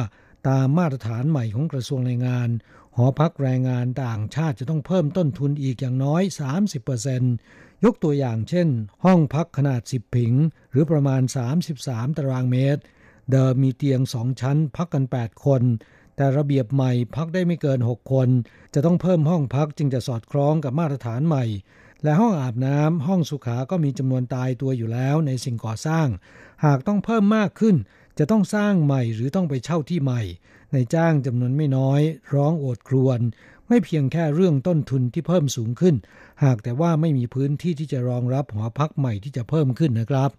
[0.49, 2.49] ตามมาตรฐานใหม่ของกระทรวงแรงงาน
[2.97, 6.23] หอพักแรงงานต่างชาติจะต้องเพิ่มต้นทุนอีกอย่างน้อย
[7.05, 8.69] 30%ยกตัวอย่างเช่น
[9.05, 10.33] ห้องพักขนาด 10 ผิง
[10.71, 11.23] หรือประมาณ
[11.69, 12.83] 33 ตารางเมตร
[13.33, 15.63] เดิมมีเตียง2ชั้น พักกัน 8 คน
[16.17, 18.29] แต่ระเบียบใหม่พักได้ไม่เกิน 6 คน
[18.75, 21.45] จะต้องเพิ่มห้องพักจึงจะสอดคล้องกับมาตรฐานใหม่
[22.03, 26.09] และห้องอาบน้ำห้องสุขา ก็มีจำนวนตายตัวอยู่แล้วในสิ่งก่อสร้าง
[26.65, 27.77] หากต้องเพิ่มมากขึ้น
[28.19, 30.23] จะต้องสร้างใหม่หรือต้องไปเช่าที่ใหม่
[30.73, 32.01] ในจ้างจำนวนไม่น้อย
[32.35, 33.21] ร้องโอดครวญ
[33.69, 35.95] ไม่เพียงแค่เรื่องต้นทุนที่เพิ่มสูงขึ้น
[36.45, 40.31] หากแต่ว่าไม่มีพื้นที่ที่จะรองรับหอพักใหม่ที่จะเพิ่มขึ้นนะครับ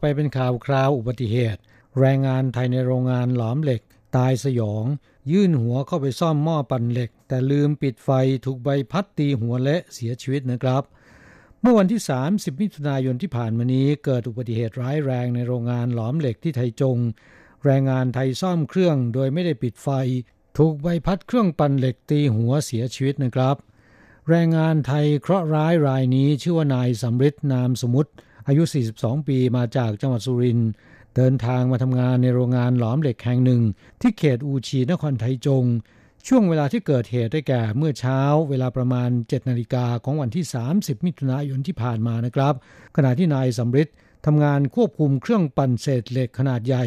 [0.00, 1.60] ไปเป็นข่าวคราวอุบัติเหตุ
[1.98, 3.82] แรงงานไทยในโรงงานหลอมเหล็ก
[4.16, 4.84] ตายสยอง
[5.32, 8.10] ยื่นหัวเข้าไปซ่อมหม้อปั่นเหล็ก แต่ลืมปิดไฟ
[8.44, 10.82] ถูกใบพัดตีหัวและเสียชีวิตนะครับ
[11.60, 16.98] เมื่อวันที่ 30 มิถุนายนที่ผ่านมานี้ เกิดอุบัติเหตุร้ายแรงในโรงงานหลอมเหล็กที่ไทยจง
[17.64, 19.88] แรงงานไทยซ่อมเครื่องโดยไม่ได้ปิดไฟ
[20.58, 23.56] ถูกใบพัดเครื่องปั่นเหล็กตีหัวเสียชีวิตนะครับ
[24.28, 28.12] แรงงานไทยเคราะห์ร้ายรายนี้ชื่อว่านายสำริดนามสมุทร
[28.48, 28.62] อายุ
[28.96, 30.70] 42 ปีมาจากจังหวัดสุรินทร์
[31.16, 33.62] เดินทางมาทำงานในโรงงานหลอมเหล็กแห่งหนึ่ง
[34.00, 35.64] ที่เขตอูชีนครไทยจง
[36.26, 40.44] ช่วงเวลาที่เกิดเหตุได้แก่เมื่อเช้าเวลาประมาณ 7 นาฬิกาของวันที่
[40.76, 42.54] 30 มิถุนายนที่ผ่านมานะครับ
[42.96, 43.88] ขณะที่นายสำริด
[44.26, 46.84] ทำงานควบคุมเครื่องปั่นเศษเหล็กขนาดใหญ่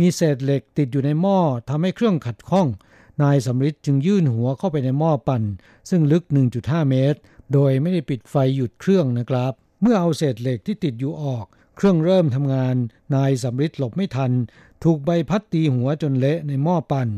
[0.00, 1.38] มีเศษเหล็กติดอยู่ในหม้อ
[1.68, 2.68] ทำให้เครื่องขัดข้อง
[3.22, 5.42] นายสำริดจึงยื่นหัวเข้าไปในหม้อปั่น
[5.90, 6.24] ซึ่งลึก
[6.58, 7.18] 1.5 เมตร
[7.52, 12.76] โดยไม่ได้ปิดไฟหยุดเครื่องนะครับ เมื่อเอาเศษเหล็กที่ติดอยู่ออก เครื่องเริ่มทำงาน
[13.14, 14.32] นายสำริดหลบไม่ทัน
[14.84, 17.08] ถูกใบพัดตีหัวจนเละในหม้อปั่น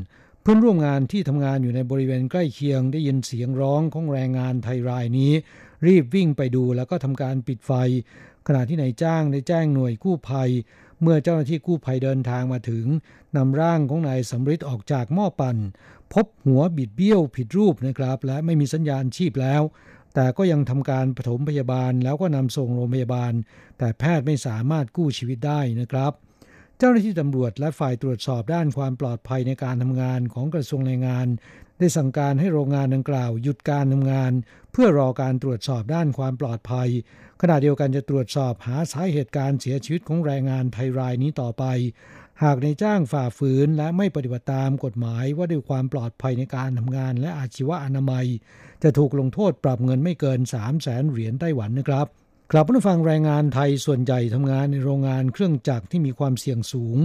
[0.43, 5.33] เพื่อนร่วมงานที่ทำงานอยู่ในบริเวณใกล้เคียงได้ยินเสียงร้องของแรงงานไทยรายนี้
[5.87, 7.73] รีบวิ่งไปดูแล้วก็ทำการปิดไฟ
[8.47, 10.51] ขณะที่นายจ้างได้แจ้งหน่วยกู้ภัย
[11.03, 12.87] เมื่อเจ้าหน้าที่กู้ภัยเดินทางมาถึง
[13.37, 15.57] นำร่างของนายสำริดออกจากหม้อปั่น
[16.13, 19.63] พบหัวบิดเบี้ยวผิดรูปนะครับ และไม่มีสัญญาณชีพแล้ว
[20.15, 23.33] แต่ก็ยังทำการปฐมพยาบาลแล้วก็นำส่งโรงพยาบาล
[23.79, 26.13] แต่แพทย์ไม่สามารถกู้ชีวิตได้นะครับ
[26.79, 31.27] เจ้าหน้าที่ตำรวจและฝ่ายตรวจสอบด้านความปลอดภัยในการทำงานของกระทรวงแรงงาน
[31.79, 34.33] ได้สั่งการให้โรงงานดังกล่าว หยุดการทำงาน
[34.73, 36.89] เพื่อรอการตรวจสอบด้านความปลอดภัย
[37.41, 41.65] ขณะเดียวกันจะตรวจสอบหาสาเหตุการเสียชีวิตของแรงงานไทยรายนี้ต่อไป
[42.43, 48.27] หากในจ้างฝ่าฝืนและไม่ปฏิบัติตามกฎหมายว่าด้วยความปลอดภัยในการทำงานและอาชีวะอนามัย
[48.83, 52.07] จะถูกลงโทษปรับเงินไม่เกิน 3 0 0แสนเหรียญไต้หวันนะครับ
[52.53, 56.99] กลับมาฟังแรงงานไทยส่วนใหญ่ทำงานในโรงงานเครื่องจักรที่มีความเสี่ยงสูง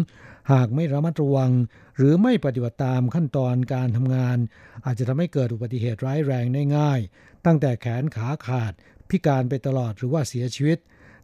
[0.51, 1.51] หากไม่ระมัดระวัง
[1.97, 4.37] หรือไม่ปฏิบัติตามขั้นตอนการทำงาน
[4.85, 6.99] อาจจะทำให้เกิดอุบัติเหตุร้ายแรงได้ง่าย
[7.45, 8.73] ตั้งแต่แขนขาขาด
[9.09, 10.79] พิการไปตลอดหรือว่าเสียชีวิต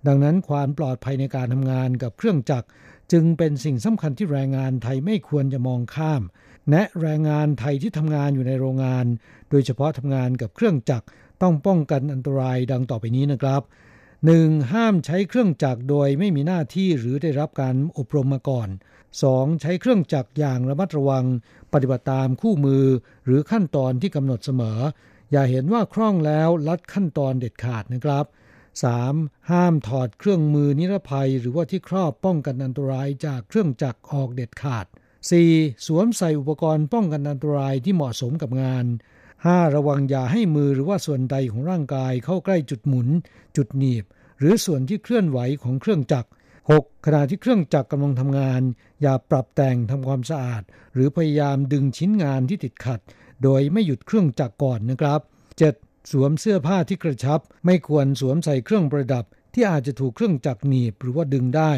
[0.08, 2.68] ดังนั้นความปลอดภัยในการทำงานกับเครื่องจักร
[3.12, 6.22] จึงเป็นสิ่งสำคัญที่แรงงานไทยไม่ควรจะมองข้าม
[6.70, 9.06] แนะแรงงานไทยที่ทำงานอยู่ในโรงงาน
[9.50, 11.06] โดยเฉพาะทำงานกับเครื่องจักร
[11.42, 13.62] ต้องป้องกันอันตรายดังต่อไปนี้นะครับ
[14.18, 14.74] 1.
[14.74, 18.70] ห้ามใช้เครื่องจักรโดยไม่มีหน้าที่หรือได้รับการอบรมมาก่อน
[19.16, 19.62] 2.
[19.62, 21.26] ใช้เครื่องจักรอย่างระมัดระวัง
[21.74, 22.86] ปฏิบัติตามคู่มือ
[23.26, 24.80] หรือขั้นตอนที่กำหนดเสมอ
[25.32, 28.26] อย่าเห็นว่าคล่องแล้วลัดขั้นตอนเด็ดขาดนะครับ
[28.88, 29.52] 3.
[29.52, 34.86] ห้ามถอดเครื่องมือนิรภัย หรือว่าที่ครอบป้องกันอันตรายจากเครื่องจักรออกเด็ดขาด
[35.30, 35.86] 4.
[35.86, 38.86] สวมใส่อุปกรณ์ป้องกันอันตรายที่เหมาะสมกับงาน
[39.32, 39.76] 5.
[39.76, 43.08] ระวังอย่าให้มือหรือว่าส่วนใดของร่างกายเข้าใกล้จุดหมุน
[43.58, 44.04] จุดหนีบ
[44.40, 46.30] หรือส่วนที่เคลื่อนไหวของเครื่องจักร
[46.68, 47.06] 6.
[47.06, 48.62] ขณะที่เครื่องจักรกำลังทำงาน
[49.02, 50.64] อย่าปรับแต่งทำความสะอาด
[50.94, 53.00] หรือพยายามดึงชิ้นงานที่ติดขัด
[53.44, 55.20] โดยไม่หยุดเครื่องจักรก่อนนะครับ
[55.66, 56.12] 7.
[56.12, 61.72] สวมเสื้อผ้าที่กระชับ ไม่ควรสวมใส่เครื่องประดับ ที่อาจจะถูกเครื่องจักรหนีบหรือว่าดึงได้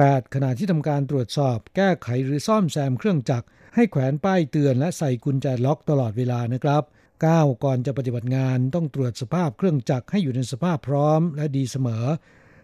[0.00, 0.34] 8.
[0.34, 6.82] ขณะที่ทำการตรวจสอบ แก้ไขหรือซ่อมแซมเครื่องจักร ให้แขวนป้ายเตือนและใส่กุญแจล็อกตลอดเวลานะครับ
[7.22, 7.64] 9.
[7.64, 12.04] ก่อนจะปฏิบัติงานต้องตรวจสภาพเครื่องจักรให้อยู่ในสภาพพร้อมและดีเสมอ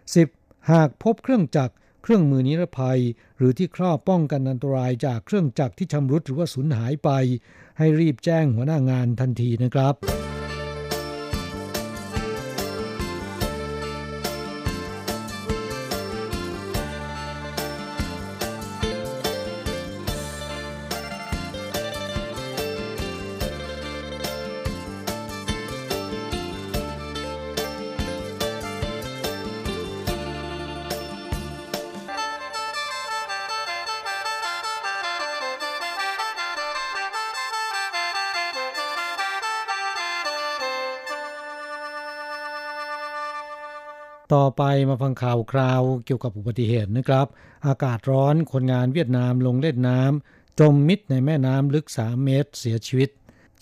[0.07, 0.71] 10.
[0.71, 1.73] หากพบเครื่องจักร
[2.03, 3.01] เครื่องมือนิรภัย
[3.37, 7.09] หรือที่ครอบป้องกันอันตรายจากเครื่องจักรที่ชำรุดหรือว่าสูญหายไป
[7.77, 9.95] ให้รีบแจ้งหัวหน้างานทันทีนะครับ
[44.57, 47.27] ไปมาฟังข่าวคราวเกี่ยวกับอุบัติเหตุนะครับ
[47.67, 53.09] อากาศร้อนคนงานเวียดนามลงเล่นน้ำจมมิดในแม่น้ำลึก 3 เมตรเสียชีวิต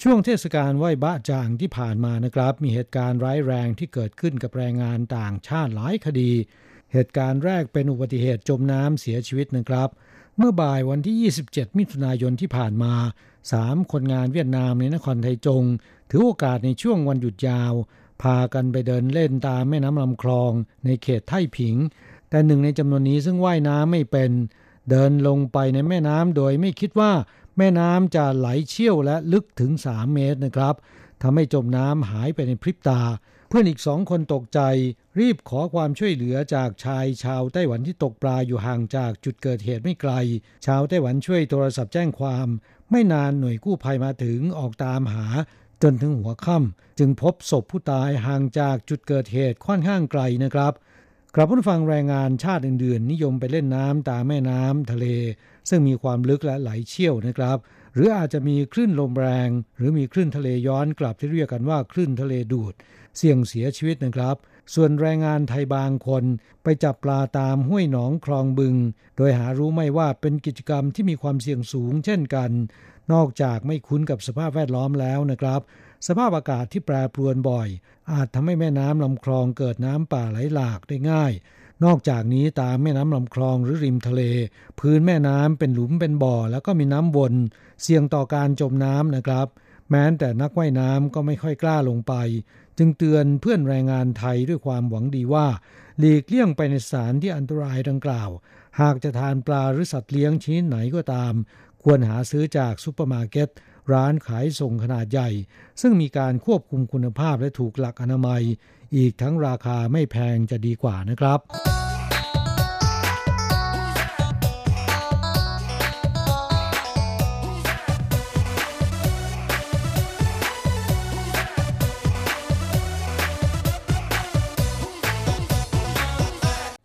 [0.01, 6.31] ช่วงเทศกาลไหว้บะจางที่ผ่านมานะครับ มีเหตุการณ์ร้ายแรงที่เกิดขึ้นกับแรงงานต่างชาติหลายคดี
[6.93, 9.89] เหตุการณ์แรกเป็นอุบัติเหตุจมน้ำเสียชีวิตนะครับ
[10.37, 11.15] เมื่อบ่ายวันที่
[11.51, 12.93] 27 มิถุนายนที่ผ่านมา
[13.43, 15.63] 3 คนงานเวียดนามในนครไทจง
[16.09, 17.73] ถือโอกาสในช่วงวันหยุดยาว
[18.21, 20.51] พากันไปเดินเล่นตามแม่น้ำลำคลอง
[20.85, 21.75] ในเขตไท่ผิง
[22.29, 24.31] แต่หนึ่งในจำนวนนี้ซึ่งว่ายน้ำไม่เป็น
[24.89, 27.11] เดินลงไปในแม่น้ำโดยไม่คิดว่า
[27.57, 30.75] แม่น้ำจะไหลเชี่ยวและลึกถึง 3 เมตรนะครับ
[31.21, 33.01] ทำให้จมน้ำหายไปในพริบตา
[33.49, 34.59] เพื่อนอีกสองคนตกใจ
[35.19, 40.13] รีบขอความช่วยเหลือจากชายชาวไต้หวันที่ตกปลาอยู่ห่างจากจุดเกิดเหตุไม่ไกล
[40.65, 42.47] ชาวไต้หวันช่วยโทรศัพท์แจ้งความ
[42.91, 45.25] ไม่นานหน่วยกู้ภัยมาถึงออกตามหา
[45.83, 50.73] จนถึงหัวค่ำจึงพบศพผู้ตายห่างจากจุดเกิดเหตุค่อนข้างไกลนะครับ
[51.35, 55.05] กลับผู้ฟังแรงงานชาติอื่นๆ นิยมไปเล่นน้ำตามแม่น้ำทะเล
[55.69, 57.57] ซึ่งมีความลึกและไหลเชี่ยวนะครับ
[57.93, 62.73] หรืออาจจะมีคลื่นลมแรง หรือมีคลื่นทะเลย้อนกลับที่เรียกกันว่าคลื่นทะเลดูด
[63.17, 64.35] เสี่ยงเสียชีวิตนะครับ
[64.75, 66.23] ส่วนแรงงานไทยบางคน
[66.63, 68.75] ไปจับปลาตามห้วยหนองคลองบึง
[69.17, 72.51] โดยหารู้ไม่ว่าเป็นกิจกรรมที่มีความเสี่ยงสูงเช่นกัน
[73.13, 75.61] นอกจากไม่คุ้นกับสภาพแวดล้อมแล้วนะครับ
[76.07, 77.67] สภาพอากาศที่แปรปรวนบ่อย
[78.11, 81.33] อาจทำให้แม่น้ำลำคลองเกิดน้ำป่าไหลหลากได้ง่าย
[81.85, 84.21] นอกจากนี้ตามแม่น้ำลำคลองหรือริมทะเล
[84.79, 87.33] พื้นแม่น้ำเป็นหลุมเป็นบ่อ แล้วก็มีน้ำวน
[87.81, 89.47] เสี่ยงต่อการจมน้ำนะครับ
[89.89, 92.13] แม้แต่นักว่ายน้ำก็ไม่ค่อยกล้าลงไป
[92.77, 95.47] จึงเตือนเพื่อนแรงงานไทยด้วยความหวังดีว่า
[95.99, 98.29] หลีกเลี่ยงไปในสถานที่อันตรายดังกล่าว
[98.81, 101.33] หากจะทานปลาหรือสัตว์เลี้ยงชนิดไหนก็ตาม
[101.89, 103.49] ควรหาซื้อจากซุปเปอร์มาร์เก็ต
[103.93, 105.29] ร้านขายส่งขนาดใหญ่
[105.81, 108.43] ซึ่งมีการควบคุมคุณภาพและถูกหลักอนามัย
[108.95, 111.39] อีกทั้งราคาไม่แพงจะดีกว่านะครับ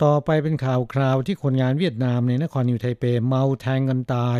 [0.05, 4.38] ต่อไปเป็นข่าวคราวที่คนงานเวียดนามในนครนิวไทเปเมาแทงกันตาย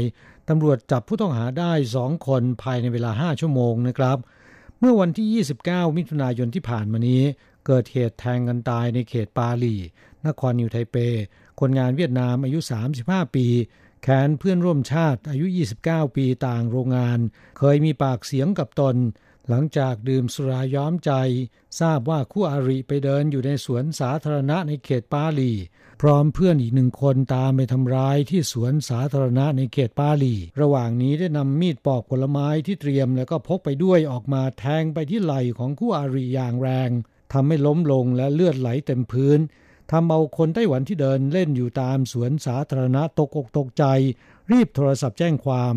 [0.55, 4.19] ตำรวจจับผู้ต้องหาได้สองคนภายในเวลา 5 ชั่วโมงนะครับ
[4.79, 7.23] เมื่อวันที่ 29 มิถุนายนที่ผ่านมานี้
[7.67, 9.75] เกิดเหตุแทงกันตายในเขตปาหลี
[10.27, 10.97] นครนิวไทเป
[11.61, 12.59] คนงานเวียดนามอายุ
[12.99, 13.47] 35 ปี
[14.03, 15.47] แค้นเพื่อนร่วมชาติอายุ
[15.83, 17.19] 29 ปีต่างโรงงาน
[17.59, 18.97] เคยมีปากเสียงกับตน
[19.49, 21.13] หลังจากดื่มสุราย้อมใจ
[21.81, 25.53] ทราบว่าคู่อาริไปเดินอยู่ในสวนสาธารณะในเขตปาหลี
[26.05, 36.91] พร้อมเพื่อนอีกหนึ่งคนตามไปทำร้ายที่สวนสาธารณะในเขตปาลี ระหว่างนี้ได้นำมีดปอกผลไม้ที่เตรียมแล้วก็พกไปด้วยออกมาแทงไปที่ไหล่ของคู่อาริอย่างแรง
[37.33, 39.39] ทำให้ล้มลงและเลือดไหลเต็มพื้น
[39.93, 43.85] ทำเอาคนไต้หวันที่เดินเล่นอยู่ตามสวนสาธารณะตกอกตกใจ
[44.53, 45.75] รีบโทรศัพท์แจ้งความ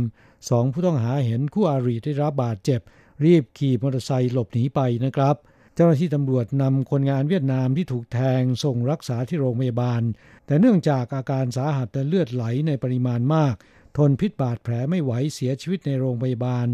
[0.50, 2.82] สองผู้ต้องหาเห็นคู่อาริได้รับบาดเจ็บ
[3.26, 5.36] รีบขี่มอเตอร์ไซค์หลบหนีไปนะครับ
[5.76, 10.02] เจ้าหน้าที่ตำรวจนำคนงานเวียดนามที่ถูกแทงส่งรักษาที่โรงพยาบาล
[10.46, 13.56] แต่เนื่องจากอาการสาหัสและเลือดไหลในปริมาณมาก
[13.98, 16.68] ทนพิษบาดแผลไม่ไหวเสียชีวิตในโรงพยาบาล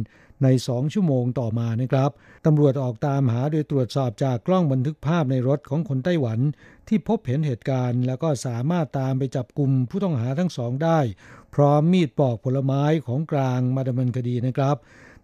[0.43, 2.11] ในสองชั่วโมงต่อมานะครับ
[2.45, 6.39] ตำรวจออกตามหาโดยตรวจสอบจากกล้องบันทึกภาพในรถของคนไต้หวัน
[6.87, 10.99] ที่พบเห็นเหตุการณ์ แล้วก็สามารถตามไปจับกลุ่มผู้ต้องหาทั้งสองได้
[11.55, 14.77] พร้อมมีดปอกผลไม้ของกลางมาดำเนินคดีนะครับ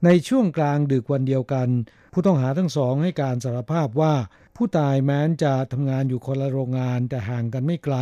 [0.05, 1.67] ในช่วงกลางดึกวันเดียวกัน
[2.13, 4.13] ผู้ต้องหาทั้งสองให้การสารภาพว่า
[4.55, 7.95] ผู้ตายแม้นจะทำงานอยู่คนละโรงงานแต่ห่างกันไม่ไกล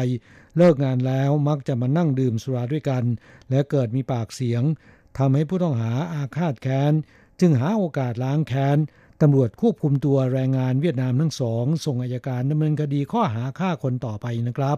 [0.58, 3.04] เลิกงานแล้วมักจะมานั่งดื่มสุราด้วยกัน
[3.50, 4.64] และเกิดมีปากเสียง
[5.18, 6.94] ทำให้ผู้ต้องหาอาฆาตแค้น
[7.40, 8.78] จึงหาโอกาสล้างแค้น
[9.22, 14.78] ตำรวจควบคุมตัวแรงงานเวียดนามทั้งสอง ส่งอายการดำเนินคดีข้อหาฆ่าคนต่อไปนะครับ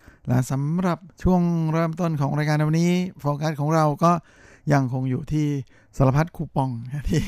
[0.27, 1.41] และสำหรับช่วง
[1.71, 4.11] เริ่มต้นของรายการวันนี้โฟกัสของเราก็
[4.73, 5.47] ยังคงอยู่ที่
[5.97, 6.69] สารพัดคูปอง
[7.09, 7.23] ที่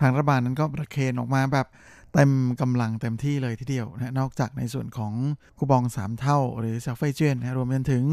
[0.00, 1.66] ทางรัฐบาลนั้นก็ประเคนออกมาแบบ
[2.14, 5.12] เต็มกำลังเต็มที่เลยทีเดียวนะนอกจากในส่วนของ
[5.58, 8.04] คูปอง 3 เท่า หรือเซลเฟเจนนะรวมไปถึง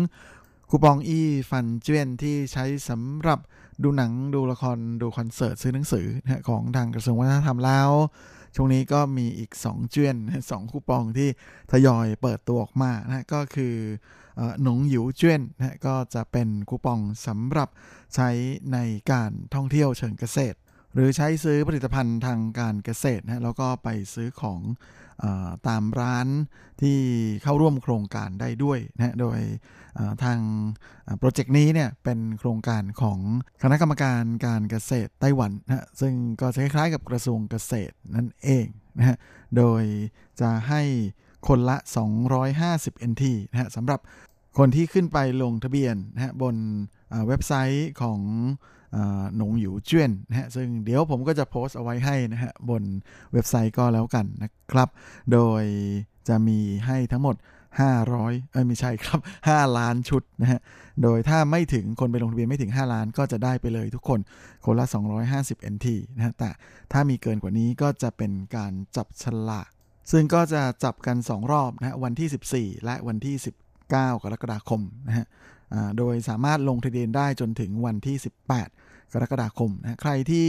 [0.69, 1.19] คูปองอี
[1.49, 3.39] ฟันเจนที่ใช้สำหรับ
[3.83, 7.89] ดูหนังดูละครดูคอนเสิร์ตซื้อหนังสือนะของทางกระทรวงวัฒนธรรมแล้ว
[8.55, 10.15] ช่วงนี้ก็มีอีก 2 เจื้อน
[10.51, 11.29] สองคูปองที่
[11.71, 13.75] ทยอยเปิดตัวออกมานะก็คือ
[14.63, 17.69] หนงหยิวเจื้อนนะก็จะเป็นคูปองสำหรับ
[18.15, 18.29] ใช้
[18.73, 18.77] ใน
[19.11, 20.57] การท่องเที่ยวเชิงเกษตร
[20.93, 24.59] หรือใช้ซื้อผลิตภัณฑ์ทางการเกษตรนะแล้วก็ไปซื้อของ
[25.67, 26.27] ตามร้าน
[26.81, 26.97] ที่
[27.43, 29.39] เข้าร่วมโครงการได้ด้วยนะโดย
[30.23, 30.39] ทาง
[31.19, 33.19] โปรเจกต์นี้เนี่ยเป็นโครงการของ
[33.63, 38.65] คณะกรรมการการเกษตรไต้หวันนะซึ่งก็คล้ายๆกับกระทรวงเกษตรนั่นเอง
[38.97, 39.17] นะฮะ
[39.57, 39.83] โดย
[40.41, 40.81] จะให้
[41.47, 41.77] คนละ
[42.43, 43.99] 250 NT นะฮะสำหรับ
[44.57, 46.55] คนที่ขึ้นไปลงทะเบียนนะฮะบน
[47.27, 48.19] เว็บไซต์ของ
[49.37, 52.83] หนงหยูเจียนนะฮะซึ่งเดี๋ยวผมก็จะโพสต์เอาไว้ให้นะฮะบน
[53.33, 54.89] เว็บไซต์ก็แล้วกันนะครับ
[55.31, 55.63] โดย
[56.27, 57.37] จะมีให้ทั้งหมด
[57.79, 59.19] 500เอ้ยไม่ใช่ครับ
[59.49, 60.59] 5 ล้านชุดนะฮะ
[61.03, 64.19] โดยถ้าไม่ถึงคนไปลงทะเบียนไม่ถึง 5 ล้านก็จะได้ไปเลยทุกคน
[64.65, 64.85] คนละ
[65.29, 66.49] 250 NT นะฮะแต่
[66.91, 69.69] ถ้ามีเกินกว่านี้ก็จะเป็นการจับฉลาก
[70.11, 75.25] ซึ่งก็จะจับกัน 2 รอบนะฮะวันที่ 14 และวันที่ 19 กรกฎาคมนะฮะ
[75.97, 80.47] โดยสามารถลงทะเบียนได้จนถึงวันที่ 18 กรกฎาคมนะใครที่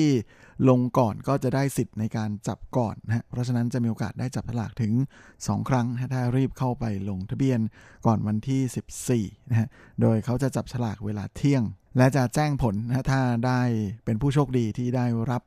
[0.69, 4.93] ลงก่อนก็จะได้สิทธิ์ในการจับก่อนนะเพราะฉะนั้นจะมีโอกาสได้จับฉลากถึง
[5.31, 7.61] 2 ครั้งนะถ้ารีบเข้าไปลงทะเบียน
[8.07, 9.69] ก่อนวันที่ 14นะฮะ
[10.01, 11.63] โดยเขาจะจับฉลากเวลาเที่ยง
[11.97, 13.61] และจะแจ้งผลนะถ้าได้
[14.05, 15.43] เป็นผู้โชคดีที่ได้รับ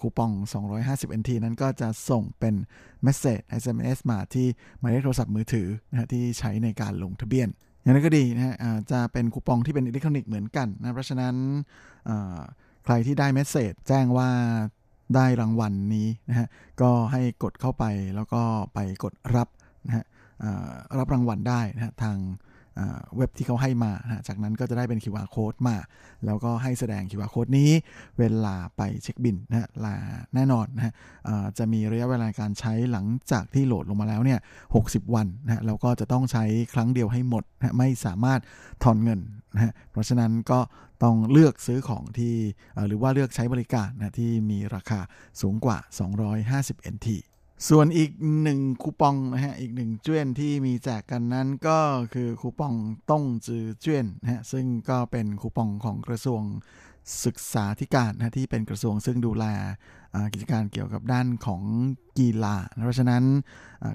[0.00, 0.32] คูปอง
[0.76, 2.54] 250 NT นั้นก็จะส่งเป็น
[3.02, 4.46] เมสเซจ SMS มาที่
[4.78, 7.48] หมายเลขโทรศัพท์มือถือนะที่ใช้ในการลงทะเบียน
[7.88, 8.54] อย่างนั้นก็ดีนะฮะ
[8.92, 11.34] จะเป็นคูปองที่เป็นอิเล็กทรอนิกส์เหมือนกันนะ เพราะฉะนั้น
[12.84, 14.30] ใครที่ได้เมสเซจแจ้งว่า
[15.14, 16.48] ได้รางวัลนนี้นะฮะ
[16.80, 17.84] ก็ให้กดเข้าไป
[18.14, 18.42] แล้วก็
[18.74, 19.48] ไปกดรับ
[19.86, 20.04] นะฮะ
[20.98, 22.16] รับรางวัลได้นะฮะทาง
[23.16, 25.76] เว็บที่เขาให้มานะจากนั้นก็จะได้เป็น QR code มา
[26.26, 27.70] แล้วก็ให้แสดง QR code นี้
[28.18, 29.68] เวลาไปเช็คบินนะฮะ
[30.34, 30.92] แน่นอนนะฮะ
[31.58, 34.40] จะมีระยะเวลาการใช้หลังจากที่โหลดลงมาแล้วเนี่ย
[34.76, 38.40] 60 วันนะฮะแล้วก็จะต้องใช้ครั้งเดียวให้หมดนะไม่สามารถ
[38.82, 39.20] ถอนเงิน
[39.54, 40.60] นะฮะเพราะฉะนั้นก็
[41.02, 42.34] ต้องเลือกซื้อของที่
[42.88, 45.00] หรือว่าเลือกใช้บริการนะที่มีราคา
[45.40, 45.78] สูงกว่า
[46.36, 47.08] 250 NT
[47.66, 48.10] ส่วนอีก
[48.42, 51.78] หนึ่งคูปองนะฮะ อีกหนึ่งเจ้นที่มีแจกกันนั้นก็
[52.14, 52.74] คือคูปอง
[53.10, 56.42] ต้องจือเจ้นนะฮะ ซึ่งก็เป็นคูปองของกระทรวง
[57.24, 59.44] ศึกษาธิการนะที่เป็นกระทรวงซึ่งดูแล
[60.32, 61.62] กิจการเกี่ยวกับด้านของ
[62.18, 63.24] กีฬา เพราะฉะนั้น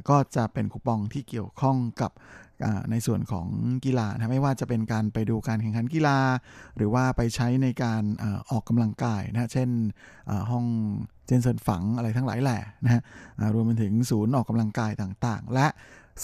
[0.10, 2.12] ก็จะเป็นคูปองที่เกี่ยวข้องกับ
[2.92, 3.48] ในส่วนของ
[3.86, 6.20] กีฬานะไม่ว่าจะเป็นการไปดูการแข่งขันกีฬา
[6.78, 8.04] หรือว่าไปใช้ในการ
[8.52, 9.70] ออกกำลังกายนะเช่น
[10.52, 10.66] ห้อง
[11.26, 13.02] เจนเซินฝังอะไรทั้งหลายแหละนะฮะ
[13.54, 15.68] รวมไปถึงศูนย์ออกกำลังกายต่างๆ และ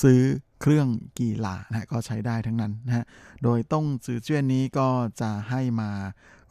[0.02, 0.22] ซื้อ
[0.62, 0.88] เครื่อง
[1.20, 3.06] กีฬานะก็ใช้ได้ทั้งนั้นนะฮะ
[3.44, 4.88] โดยต้องซื้อเจ้นนี้ก็
[5.22, 5.90] จะให้มา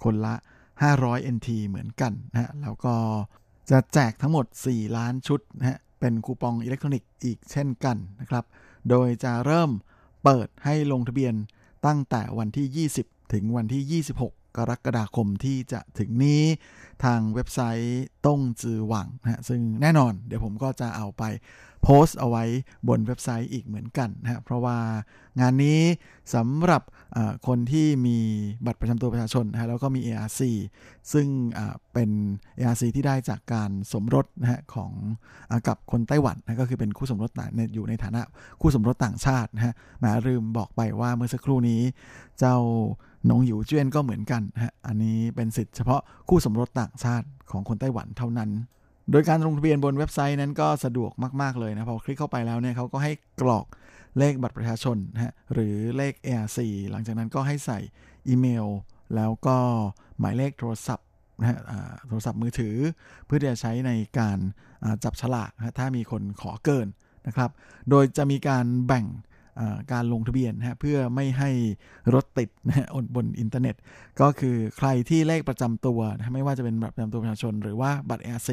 [0.05, 0.35] คนละ
[0.83, 2.95] 500 NT เหมือนกันนะฮะแล้วก็
[3.71, 8.45] จะแจกทั้งหมด 4 ล้านชุดนะฮะเป็นคูปองอิเล็กทรอนิกส์อีกเช่นกันนะครับ
[8.91, 9.71] โดยจะเริ่ม
[10.25, 11.35] เปิดให้ลงทะเบียน
[11.87, 16.43] ตั้งแต่วันที่ 20 ถึงวันที่ 26 กรกฎาคมที่จะถึงนี้
[17.05, 21.23] ทางเว็บไซต์ต้งจือหวังนะซึ่งแน่นอนเดี๋ยวผมก็จะเอาไป
[21.91, 22.45] โพสต์เอาไว้
[22.89, 24.79] บนเว็บไซต์อีกเหมือนกันนะเพราะว่า
[25.41, 25.81] งานนี้
[26.35, 26.83] สำหรับ
[27.47, 28.19] คนที่มี
[28.67, 30.41] บัตรประจำตัวประชาชนนะแล้วก็มี ARC
[31.13, 31.27] ซึ่ง
[31.93, 32.11] เป็น
[32.59, 34.93] ARC ที่ได้จากการสมรสนะฮะของ
[35.51, 38.21] อกับคนไต้หวันนะก็คือเป็นคู่สมรสต่างอยู่ในฐานะ
[38.61, 41.81] คู่สมรสต่างชาตินะฮะมาลืมบอกไปว่าเมื่อสักครู่นี้
[42.39, 42.57] เจ้า
[43.27, 48.51] หนงหยูเจี้ยนก็เหมือนกันฮะอันนี้เป็นสิทธิ์เฉพาะคู่สมรสต่างชาติของคนไต้หวันเท่านั้น
[49.11, 53.67] โดยการลงทะเบียนบนเว็บไซต์นั้นก็สะดวกมาก ๆ เลยนะพอคลิกเข้าไปแล้วเนี่ยเขาก็ให้กรอก
[54.19, 56.59] เลขบัตรประชาชนนะฮะหรือเลข ARC
[56.91, 57.79] หลังจากนั้นก็ให้ใส่
[58.29, 58.67] อีเมล
[59.17, 59.57] แล้วก็
[60.19, 61.07] หมายเลขโทรศัพท์
[61.41, 61.59] นะฮะ
[62.09, 62.77] โทรศัพท์มือถือ
[63.27, 64.39] เพื่อที่จะใช้ในการ
[65.05, 66.87] จับฉลากนะถ้ามีคนขอเกิน
[67.27, 67.51] นะครับ
[67.91, 69.05] โดยจะมีการแบ่ง
[69.93, 71.51] การลงทะเบียนนะเพื่อไม่ให้
[72.15, 73.77] รถติดนะบนอินเทอร์เน็ต
[74.21, 78.51] ก็คือใครที่เลขประจำตัวนะไม่ว่าจะเป็นบัตรประจำตัวประชาชน หรือว่าบัตร ARC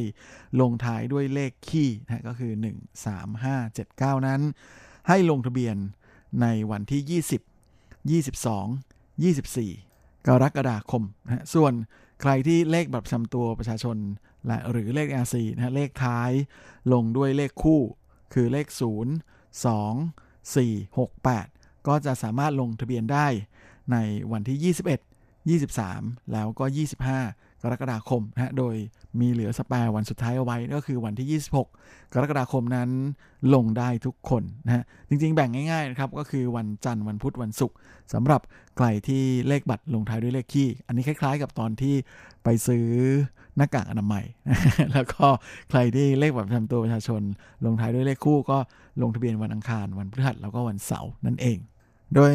[0.59, 4.41] ลงท้ายด้วยเลขคี่นะก็คือ 1 3 5 7 9 นั้น
[5.07, 5.75] ให้ลงทะเบียน
[6.41, 7.21] ในวันที่
[8.13, 11.73] 20 22 24 กรกฎาคมนะส่วน
[12.21, 13.97] ใครที่เลขบัตรประจำตัวประชาชน
[14.47, 16.31] และหรือเลข ARC นะเลขท้าย
[16.93, 17.81] ลงด้วยเลขคู่
[18.33, 21.09] คือเลข 0 2 4 6
[21.43, 23.27] 8 ก็จะสามารถลงทะเบียนได้
[23.91, 23.97] ใน
[24.31, 25.14] วันที่ 21
[25.47, 26.65] 23 แล้วก็
[27.13, 28.75] 25 กรกฎาคมนะฮะโดย
[29.19, 31.65] มีเหลือสแปร์วันสุดท้ายเอาไว้ก็คือวันที่ 26
[32.13, 32.89] กรกฎาคมนั้น
[33.53, 37.75] ลงได้ทุกคนนะฮะจริงๆ แบ่งง่ายๆนะครับก็คือวันจันทร์วันพุธวันศุกร์
[38.13, 38.41] สำหรับ
[38.77, 41.95] ใครที่เลขบัตรลงท้ายด้วยเลขคี่อันนี้คล้ายๆ กับตอนที่
[42.43, 42.87] ไปซื้อ
[43.57, 44.25] หน้ากากอนามัย
[44.93, 45.25] แล้วก็
[45.69, 47.21] ใครที่เลขบัตรประจำตัวประชาชน
[47.65, 48.57] ลงท้ายด้วยเลขคู่ก็
[49.01, 51.57] ลงทะเบียนวันอังคาร วันพฤหัสแล้วก็วันเสาร์นั่นเอง
[52.13, 52.33] โดย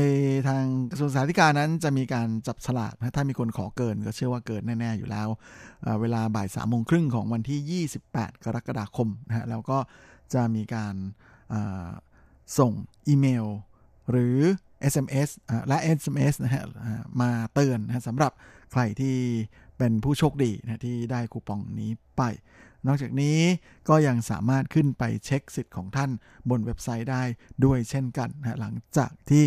[0.49, 5.29] ทางกระทรวงสาธารณสุขนั้นจะมีการจับฉลากนะถ้ามีคนขอเกินก็เชื่อว่าเกินแน่ ๆ อยู่แล้ว
[6.01, 9.79] เวลาบ่ายสามโมงครึ่งของวันที่ 28 กรกฎาคมนะฮะแล้วก็
[10.35, 10.95] จะมีการ
[12.59, 12.73] ส่ง
[13.09, 13.47] อีเมล
[14.11, 14.39] หรือ
[14.93, 15.29] SMS
[15.69, 16.65] และ SMS นะฮะ
[17.21, 18.33] มาเตือนนะสำหรับ
[18.73, 19.17] ใครที่
[19.79, 22.23] เป็นผู้โชคดีนะที่ได้คูปองนี้ไป
[22.87, 23.39] นอกจากนี้
[23.89, 26.11] ก็ยังสามารถขึ้นไปเช็คสิทธิ์ของท่าน
[26.51, 27.23] บนเว็บไซต์ได้
[27.65, 29.43] ด้วยเช่นกันนะหลังจากที่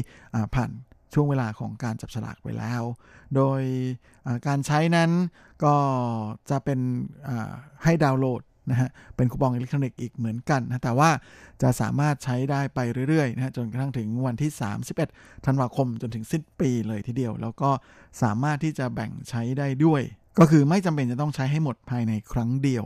[0.55, 0.71] ผ่าน
[1.13, 2.83] ช่วงเวลาของการจับฉลากไปแล้ว
[3.35, 3.61] โดย
[4.47, 5.11] การใช้นั้น
[5.63, 5.75] ก็
[6.49, 6.79] จะเป็น
[7.83, 11.09] ให้ดาวน์โหลดนะฮะเป็นคูปองอิเล็กทรอนิกส์อีกเหมือนกันนะแต่ว่า
[11.61, 12.79] จะสามารถใช้ได้ไป
[13.09, 14.51] เรื่อยๆนะจนกระทั่งถึงวันที่
[14.99, 17.69] 31 ธันวาคมจนถึงสิ้นปีเลยทีเดียว แล้วก็
[18.21, 20.01] สามารถที่จะแบ่งใช้ได้ด้วย
[20.39, 22.85] ก็คือไม่จำเป็นจะต้องใช้ให้หมดภายในครั้งเดียว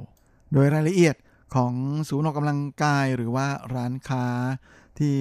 [0.54, 1.16] โดยรายละเอียด
[1.56, 1.74] ของ
[2.10, 4.26] ศูนย์ออกกำลังกายหรือว่าร้านค้า
[5.00, 5.16] ที่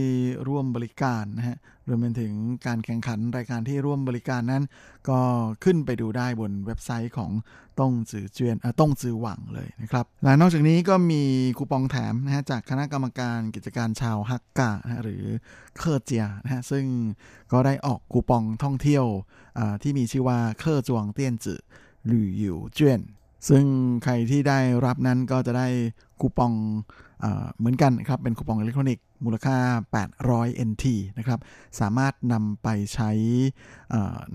[0.48, 1.56] ร่วมบริการนะฮะ
[1.88, 2.32] รวมไปถึง
[2.66, 4.64] การแข่งขันรายการที่ร่วมบริการนั้น
[5.08, 5.20] ก็
[5.64, 7.30] ขึ้นไปดูได้บนเว็บไซต์ของ
[7.80, 11.22] 動滋券 動滋網เลยนะครับ และนอกจากนี้ก็มี
[11.58, 15.24] คูปองแถมนะฮะจากคณะกรรมการกิจการชาวฮักกะนะหรือ
[15.78, 16.84] 客家 นะฮะซึ่ง
[17.52, 19.04] ก็ได้ออกคูปองท่องเที่ยว
[19.82, 23.00] ที่มีชื่อว่า客庄電子旅遊券
[23.48, 23.64] ซึ่ง
[24.04, 25.68] ใครที่ได้รับนั้นก็จะได้
[26.20, 26.52] คูปอง
[27.58, 29.56] เหมือนกันครับ เป็นคูปองอิเล็กทรอนิกส์มูลค่า
[30.12, 30.84] 800 NT
[31.18, 31.40] นะครับ
[31.80, 33.10] สามารถนำไปใช้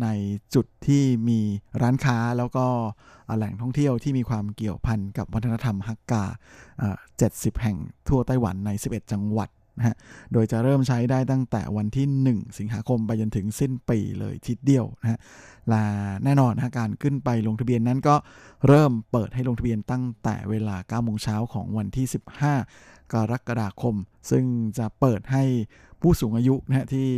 [0.01, 0.07] ใน
[0.53, 1.39] จุดที่มี
[1.81, 2.65] ร้านค้าแล้วก็
[3.37, 6.23] แหล่งท่องเที่ยวที่มีความเกี่ยวพันกับวัฒนธรรมฮักกา
[6.93, 7.77] 70 แห่ง
[8.07, 9.95] ทั่วไต้หวันใน 11 จังหวัด นะฮะ
[10.33, 12.05] โดยจะเริ่มใช้ได้ตั้งแต่วันที่
[12.37, 15.19] 1 สิงหาคมไปจนถึงสิ้นปีเลยทีเดียวนะฮะ
[15.69, 15.83] และ
[16.23, 18.15] แน่นอนนะการขึ้นไปลงทะเบียนนั้นก็
[18.67, 22.05] เริ่มเปิดให้ลงทะเบียนตั้งแต่เวลา9โมงเช้าของวันที่
[22.59, 23.95] 15 กรกฎาคม
[24.31, 24.45] ซึ่ง
[24.77, 25.43] จะเปิดให้
[26.01, 27.09] ผู้สูงอายุนะฮะที่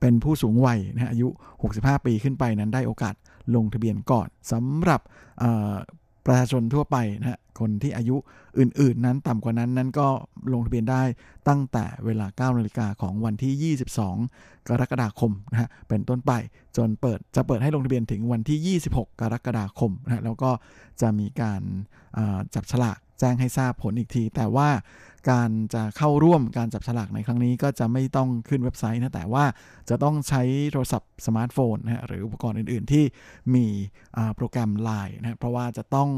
[0.00, 1.28] เป็นผู้สูงวัยนะอายุ
[1.66, 3.14] 65 ปีขึ้นไปนั้นได้โอกาส
[3.54, 5.00] ลงทะเบียนก่อนสำหรับ
[6.26, 8.16] ประชาชนทั่วไปนะฮะ คนที่อายุ
[8.58, 10.08] อื่น ๆ นั้นต่ำกว่านั้นนั้นก็
[10.52, 11.02] ลงทะเบียนได้
[11.48, 13.76] ตั้งแต่เวลา 9นาฬิกาของวันที่
[14.28, 16.32] 22 กรกฎาคมนะฮะเป็นต้นไป
[16.76, 20.50] จนเปิดจะเปิดให้ลงทะเบียนถึงวันที่ 26 กรกฎาคมนะแล้วก็
[21.00, 21.62] จะมีการ
[22.54, 24.68] จับฉลากแจ้งให้ทราบผลอีกที แต่ว่า
[25.30, 29.44] การจะเข้าร่วมการจับฉลากในครั้งนี้ก็จะไม่ต้องขึ้นเว็บไซต์นะ แต่ว่า
[29.90, 30.42] จะต้องใช้
[30.72, 33.04] โทรศัพท์สมาร์ทโฟนนะฮะหรืออุปกรณ์อื่นๆที่
[33.54, 33.66] มี
[34.36, 36.10] โปรแกรม Line นะเพราะว่าจะต้อง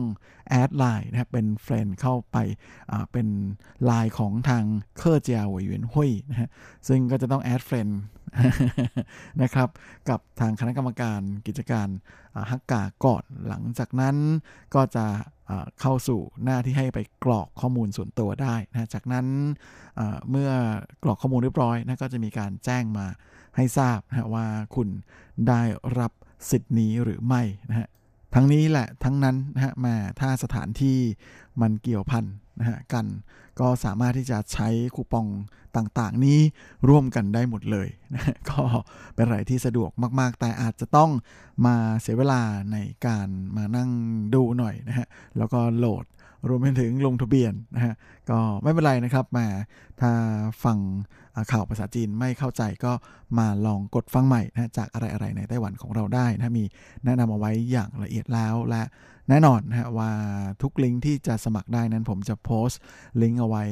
[0.48, 2.36] add Line นะเป็น friend เข้าไป
[3.12, 3.28] เป็น
[3.84, 4.64] ไลน์ของทาง
[4.98, 6.48] 客家委員會นะฮะ
[6.88, 8.00] ซึ่งก็จะต้อง add friend
[9.42, 9.68] นะครับ
[10.08, 11.88] กับทางคณะกรรมการกิจการ
[12.50, 14.16] ฮักกาก่อนหลังจากนั้น
[14.74, 15.06] ก็จะ
[15.80, 19.26] เข้าสู่หน้าที่ให้ไปกรอกข้อมูลส่วนตัวได้นะจากนั้น
[20.30, 20.50] เมื่อ
[21.02, 23.06] กรอกข้อมูลเรียบร้อยนะก็จะมีการแจ้งมา
[23.56, 24.88] ให้ทราบนะว่าคุณ
[25.48, 25.62] ได้
[25.98, 26.12] รับ
[26.50, 27.88] สิทธิ์นี้หรือไม่นะฮะ
[28.34, 30.98] ทั้งนี้แหละทั้งนั้นนะฮะมาถ้าสถานที่
[31.60, 32.24] มันเกี่ยวพัน
[32.60, 33.06] นะฮะกัน
[33.60, 35.26] ก็สามารถที่จะใช้คูปอง
[35.76, 36.38] ต่างๆ นี้
[36.88, 38.60] ร่วมกันได้หมดเลยนะก็
[39.14, 39.90] เป็นอะไรที่สะดวก
[40.20, 41.10] มาก ๆ แต่อาจจะต้อง
[41.66, 42.42] มาเสียเวลา
[42.72, 42.76] ใน
[43.06, 43.90] การมานั่ง
[44.34, 45.06] ดูหน่อยนะฮะ
[45.38, 46.04] แล้วก็โหลด
[46.48, 47.94] รวมไปถึงลงทะเบียนนะฮะ
[48.30, 49.46] ก็ไม่เป็นไรนะครับมา
[50.00, 50.10] ถ้า
[50.64, 50.78] ฟัง
[51.52, 52.92] ข่าวภาษาจีนไม่เข้าใจก็
[53.38, 56.64] มาลองกดฟังใหม่นะจากอะไรๆในไต้หวันของเราได้นะมี
[57.04, 58.82] แนะนำเอาไว้อย่างละเอียดแล้วและ
[59.28, 60.10] แน่นอนนะฮะว่า
[60.62, 62.80] ทุกลิงก์ที่จะสมัครได้นั้นผมจะโพสต์
[63.22, 63.64] ลิงก์เอาไว้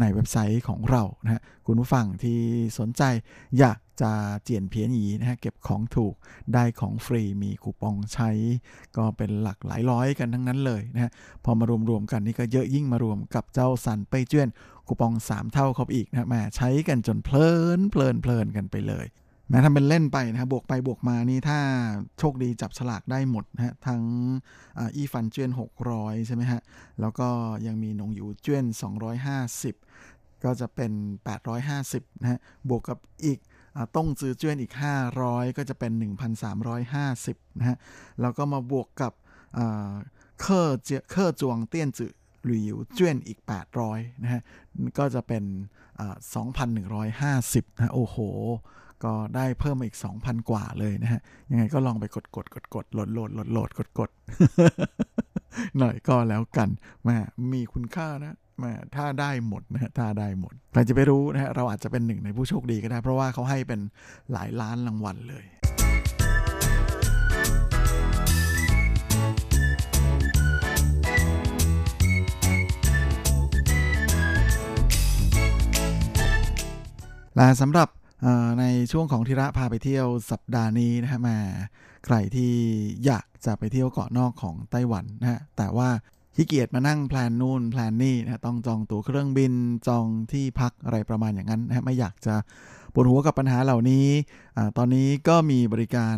[0.00, 2.38] ในเว็บไซต์ของเรานะฮะคุณผู้ฟังที่
[2.78, 3.02] สนใจ
[3.58, 4.12] อยากจะ
[4.44, 6.14] เจียนเพียนหยีนะฮะเก็บของถูก
[6.54, 8.30] ได้ของฟรีมีคูปองใช้
[8.96, 11.10] ก็เป็นหลักหลายร้อยกันทั้งนั้นเลยนะฮะ
[11.44, 14.48] พอมารวมๆกันนี่ก็เยอะยิ่งมารวมกับเจ้าสันไปเจี้ยน
[14.88, 19.06] คูปอง 3 เท่าเขาอีกนะแม่ใช้กันจนเพลินเพลินเพลินกันไปเลย
[19.50, 21.58] แม้ทำเป็นเล่นไปนะบวกไปบวกมานี่ถ้า
[22.18, 24.02] โชคดีจับฉลากได้หมดนะทั้ง
[24.78, 25.50] 藝FUN券
[25.88, 26.60] 600 ใช่ไหมฮะ
[27.00, 27.28] แล้วก็
[27.66, 28.64] ยังมี農遊券
[29.54, 30.92] 250 ก็จะเป็น
[31.56, 33.38] 850 นะฮะ บวกกับอีก
[33.96, 34.72] 動滋券อีก
[35.14, 35.92] 500 ก็จะเป็น
[36.76, 37.76] 1,350 นะฮะ
[38.20, 39.12] แล้วก็มาบวกกับ
[40.40, 43.38] 客家客庄電子旅遊券อีก
[43.80, 44.42] 800นะฮะ
[44.98, 45.44] ก็จะเป็น
[46.64, 48.16] 2,150นะโอ้โห
[49.04, 51.20] ก็ได้เพิ่มมาอีก 2,000 กว่าเลยนะฮะ
[51.50, 54.10] ยังไงก็ลองไปกดกดกดกดโหลดโหลดโหลดโหลดกดกด
[55.78, 56.68] หน่อยก็แล้วกัน
[57.04, 57.16] แม่
[57.52, 63.80] มีคุณค่านะแม่ถ้าได้หมดนะฮะถ้าได้หมดใครจะไปรู้นะฮะเราอาจจะเป็นหนึ่งในผู้โชคดีก็ได้ เพราะว่าเขาให้เป็น
[64.32, 65.44] หลายล้านรางวัลเลย
[77.38, 77.88] และสำหรับ
[78.60, 81.36] ในช่วงของทิระพาไปเที่ยวสัปดาห์นี้นะฮะมา
[82.04, 82.52] ใครที่
[83.06, 85.88] อยากจะไปเที่ยวเกาะนอกของไต้หวันนะฮะแต่ว่า
[86.34, 89.52] ขี้เกียจมานั่งแพลนนู่นแพลนนี่นะต้องจองตั๋วเครื่องบิน
[89.88, 92.34] จองที่พักอะไรประมาณอย่างนั้นนะไม่อยากจะ
[92.94, 94.06] ปวดหัวกับปัญหาเหล่านี้
[94.56, 96.16] อตอนนี้ก็มีบริการ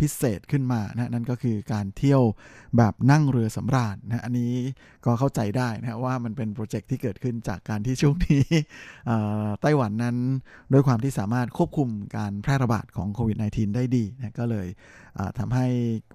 [0.00, 2.22] พิเศษขึ้นมานะนั่นก็คือการเที่ยว
[2.76, 4.52] แบบนั่งเรือสำราญนะอันนี้
[5.04, 8.44] ก็เข้าใจได้นะว่ามันเป็นโปรเจกต์ที่เกิดขึ้นจากการที่ช่วงนี้
[9.62, 10.16] ไต้หวันนั้น
[10.72, 14.66] ด้วยความที่สามารถควบคุมการแพร่ระบาดของโควิด -19 ได้ดีนะก็เลย
[15.38, 15.66] ทำให้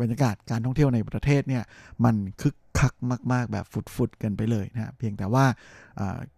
[0.02, 1.64] บรรยากาศการท่องเที่ยวในประเทศเนี่ย
[2.06, 2.94] มันคึกคัก
[3.34, 5.46] มาก ๆ แบบฟุดๆกันไปเลยนะเพียงแต่ว่า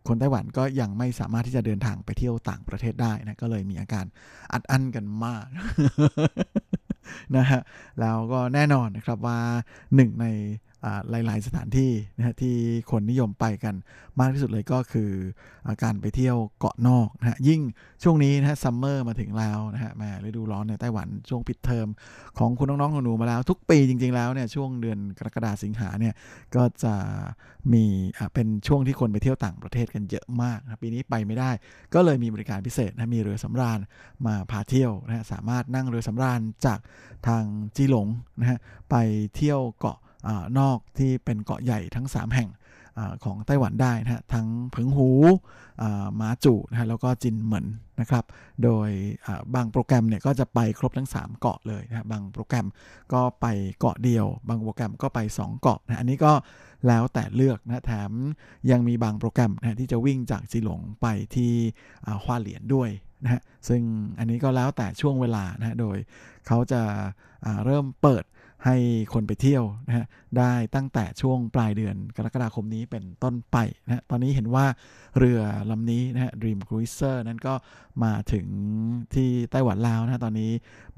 [0.08, 4.06] คนไต้หวันก็ยังไม่สามารถที่จะเดินทางไปเที่ยวต่างประเทศได้นะก็เลยมีอาการ
[4.54, 5.46] อัดอั้นกันมาก
[7.36, 7.62] นะฮะ
[8.00, 9.40] แล้วก็แน่นอนนะครับว่า
[9.96, 10.26] หนึ่งใน
[11.10, 12.56] หลาย ๆ สถานที่นะฮะที่
[12.92, 13.76] คนนิยมไปกัน
[14.20, 15.12] มากที่สุดเลยก็คือ
[15.66, 17.62] อการไปเที่ยวเกาะนอกนะฮะยิ่ง
[18.04, 21.88] ช่วงนี้นะฮะ summer มาถึงแล้วนะฮะมาฤดูร้อนในไต้หวันช่วงปิดเทอม
[22.38, 26.14] ของคุณน้องๆหนูมาแล้วทุกปีจริง ๆ แล้วเนี่ยช่วงเดือนกรกฎาสิงหาเนี่ย
[26.56, 26.94] ก็จะ
[27.74, 27.86] มี
[28.34, 31.52] เป็นช่วงที่คนไปเที่ยวต่างประเทศกันเยอะมากนะปีนี้ไปไม่ได้
[31.94, 33.80] ก็เลยมีบริการพิเศษนะมีเรือสำราญ
[34.26, 36.80] มาพาเที่ยวนะฮะสามารถนั่งเรือสำราญจาก
[37.28, 37.44] ทาง
[37.76, 38.08] จีหลง
[38.40, 38.60] นะฮะ
[38.90, 38.96] ไป
[39.36, 39.98] เที่ยวเกาะ
[40.60, 42.50] นอกที่เป็นเกาะใหญ่ทั้ง 3 แห่ง
[42.98, 45.10] อของไต้หวันได้นะฮะทั้งผึงหู
[46.22, 47.66] มาจูนะฮะแล้วก็จินเหมิน
[48.02, 48.26] นะครับ
[48.64, 48.90] โดย
[49.56, 52.68] บางโปรแกรมเนี่ยก็จะไปครบทั้ง 3 เกาะเลยนะบางโปรแกรม
[53.14, 53.46] ก็ไป
[53.80, 56.34] เกาะเดียว บางโปรแกรมก็ไป 2 เกาะนะอันนี้ก็
[56.88, 58.12] แล้วแต่เลือกนะแถม
[58.72, 61.52] ยังมีบางโปรแกรมนะที่จะวิ่งจากจีหลงไปที่
[62.24, 62.90] ฮวาเหลียนด้วย
[63.24, 63.82] นะฮะซึ่ง
[64.20, 65.98] อันนี้ก็แล้วแต่ช่วงเวลานะโดย
[66.48, 66.82] เขาจะ
[67.66, 68.24] เริ่มเปิด
[68.66, 68.76] ให้
[69.14, 70.06] คนไปเที่ยวนะฮะ
[70.38, 74.66] ได้ตั้งแต่ช่วงปลายเดือนกรกฎาคมนี้เป็นต้นไปนะฮะตอนนี้เห็นว่า
[75.18, 75.40] เรือ
[75.72, 77.54] ลำนี้นะฮะ Dream Cruiser นั้นก็
[78.04, 78.46] มาถึง
[79.14, 80.52] ที่ไต้หวันแล้วนะตอนนี้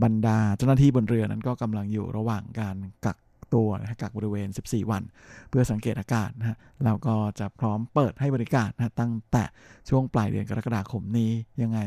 [0.03, 3.18] บรรดาเจ้าหน้าที่บนเรือนั้นก็กำลังอยู่ระหว่างการกัก
[3.55, 5.03] ตัวนะกักบริเวณ 14 วัน
[5.49, 9.43] เพื่อสังเกตอากาศนะฮะแล้วก็จะพร้อมเปิดให้บริการนะตั้งแต่
[9.89, 11.31] ช่วงปลายเดือนกรกฎาคมนี้
[11.61, 11.79] ยังไง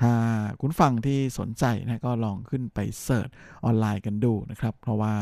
[0.00, 0.12] ถ้า
[0.60, 3.28] คุณฟังที่สนใจนะก็ลองขึ้นไปเสิร์ช
[3.64, 5.14] ออนไลน์กันดูนะครับ เพราะว่า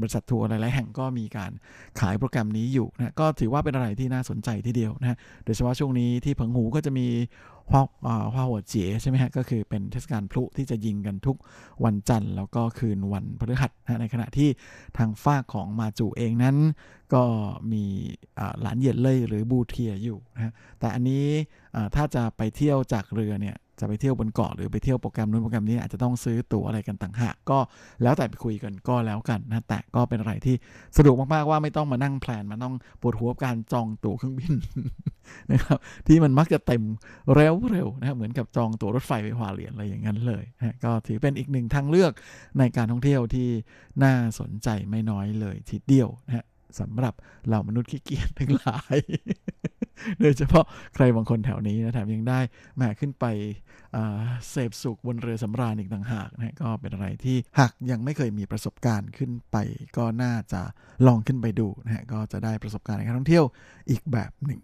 [0.00, 1.52] บริษัททัวร์หลายๆแห่งก็มีการ
[2.00, 7.06] ขายโปรแกรมนี้อยู่นะก็ถือว่าเป็นอะไรที่น่าสนใจทีเดียวนะโดยเฉพาะช่วงนี้ที่เพิงหูก็จะมี
[7.72, 7.82] ฮวา
[8.34, 11.36] ฮวาหัวเจี๋ยใช่ไหมฮะก็คือเป็นเทศกาลพลุที่จะยิงกันทุก
[11.84, 14.48] วันจันทร์ แล้วก็คืนวันพฤหัสนะในขณะที่
[14.98, 16.56] ทางฝากของมาจูเองนั้น
[17.14, 17.22] ก็
[17.72, 17.84] มี
[18.60, 21.24] หลานเหยียดเล่ยหรือบูเทียอยู่นะแต่อันนี้
[21.94, 27.58] ถ้าจะไปเที่ยวจากเรือเนี่ย จะไปเที่ยวบนเกาะหรือไปเที่ยวโปรแกรมนู้นโปรแกรมนี้อาจจะต้องซื้อตั๋วอะไรกันต่างหากก็
[28.02, 30.56] แล้วแต่ไปคุยกันก็แล้วกันนะแต่ก็เป็นอะไรที่
[30.96, 34.54] สะดวกมากๆว่าไม่ต้องมานั่ง plan มาต้องปวดหัวการจองตั๋วเครื่องบิน
[35.52, 36.82] นะครับที่มันมักจะเต็ม
[37.34, 42.12] เร็วๆนะเหมือนกับจองตั๋วรถไฟไปฮวาเหลียนอะไรอย่างนั้นเลยนะก็ถือเป็นอีกหนึ่งทางเลือก
[42.58, 43.48] ในการท่องเที่ยวที่
[44.02, 46.44] น่าสนใจไม่น้อยเลยทีเดียวนะฮะ
[46.80, 47.14] สำหรับ
[47.46, 48.96] เหล่ามนุษย์ขี้เกียจทั้งหลาย
[50.20, 52.40] โดยเฉพาะใครบางคนแถวนี้นะแถมยังได้
[52.76, 53.24] แหมขึ้นไป
[54.50, 59.56] เสพสุขบนเรือสำราญอีกต่างหากนะก็เป็นอะไรที่หากยังไม่เคยมีประสบการณ์ขึ้นไป
[59.96, 60.60] ก็น่าจะ
[61.06, 63.44] ลองขึ้นไปดูนะฮะก็จะได้ประสบการณ์ในการท่องเที่ยว
[63.90, 64.60] อีกแบบหนึ่ง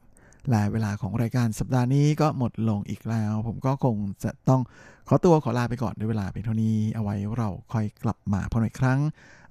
[0.50, 4.62] และเวลาของรายการสัปดาห์นี้ก็หมดลงอีกแล้ว ผมก็คงจะต้อง
[5.08, 9.00] ขอตัวขอลาไปก่อนด้วยเวลาเป็นเท่านี้เอาไว้เราค่อยกลับมาพบอีกครั้ง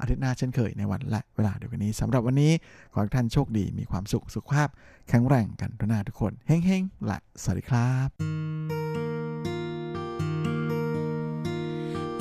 [0.00, 2.52] อาทิตย์หน้าเช่นเคยในวันและเวลาเดียวกันนี้สำหรับวันนี้
[2.92, 4.68] ขอให้ท่านโชคดีมีความสุขสุขภาพ
[5.08, 8.08] แข็งแรงกันทุกนาทุกคนเฮ้งๆและสวัสดีครับ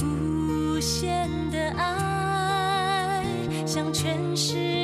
[0.02, 0.96] 无限
[1.54, 1.82] 的爱
[3.72, 4.00] 向全
[4.46, 4.81] 世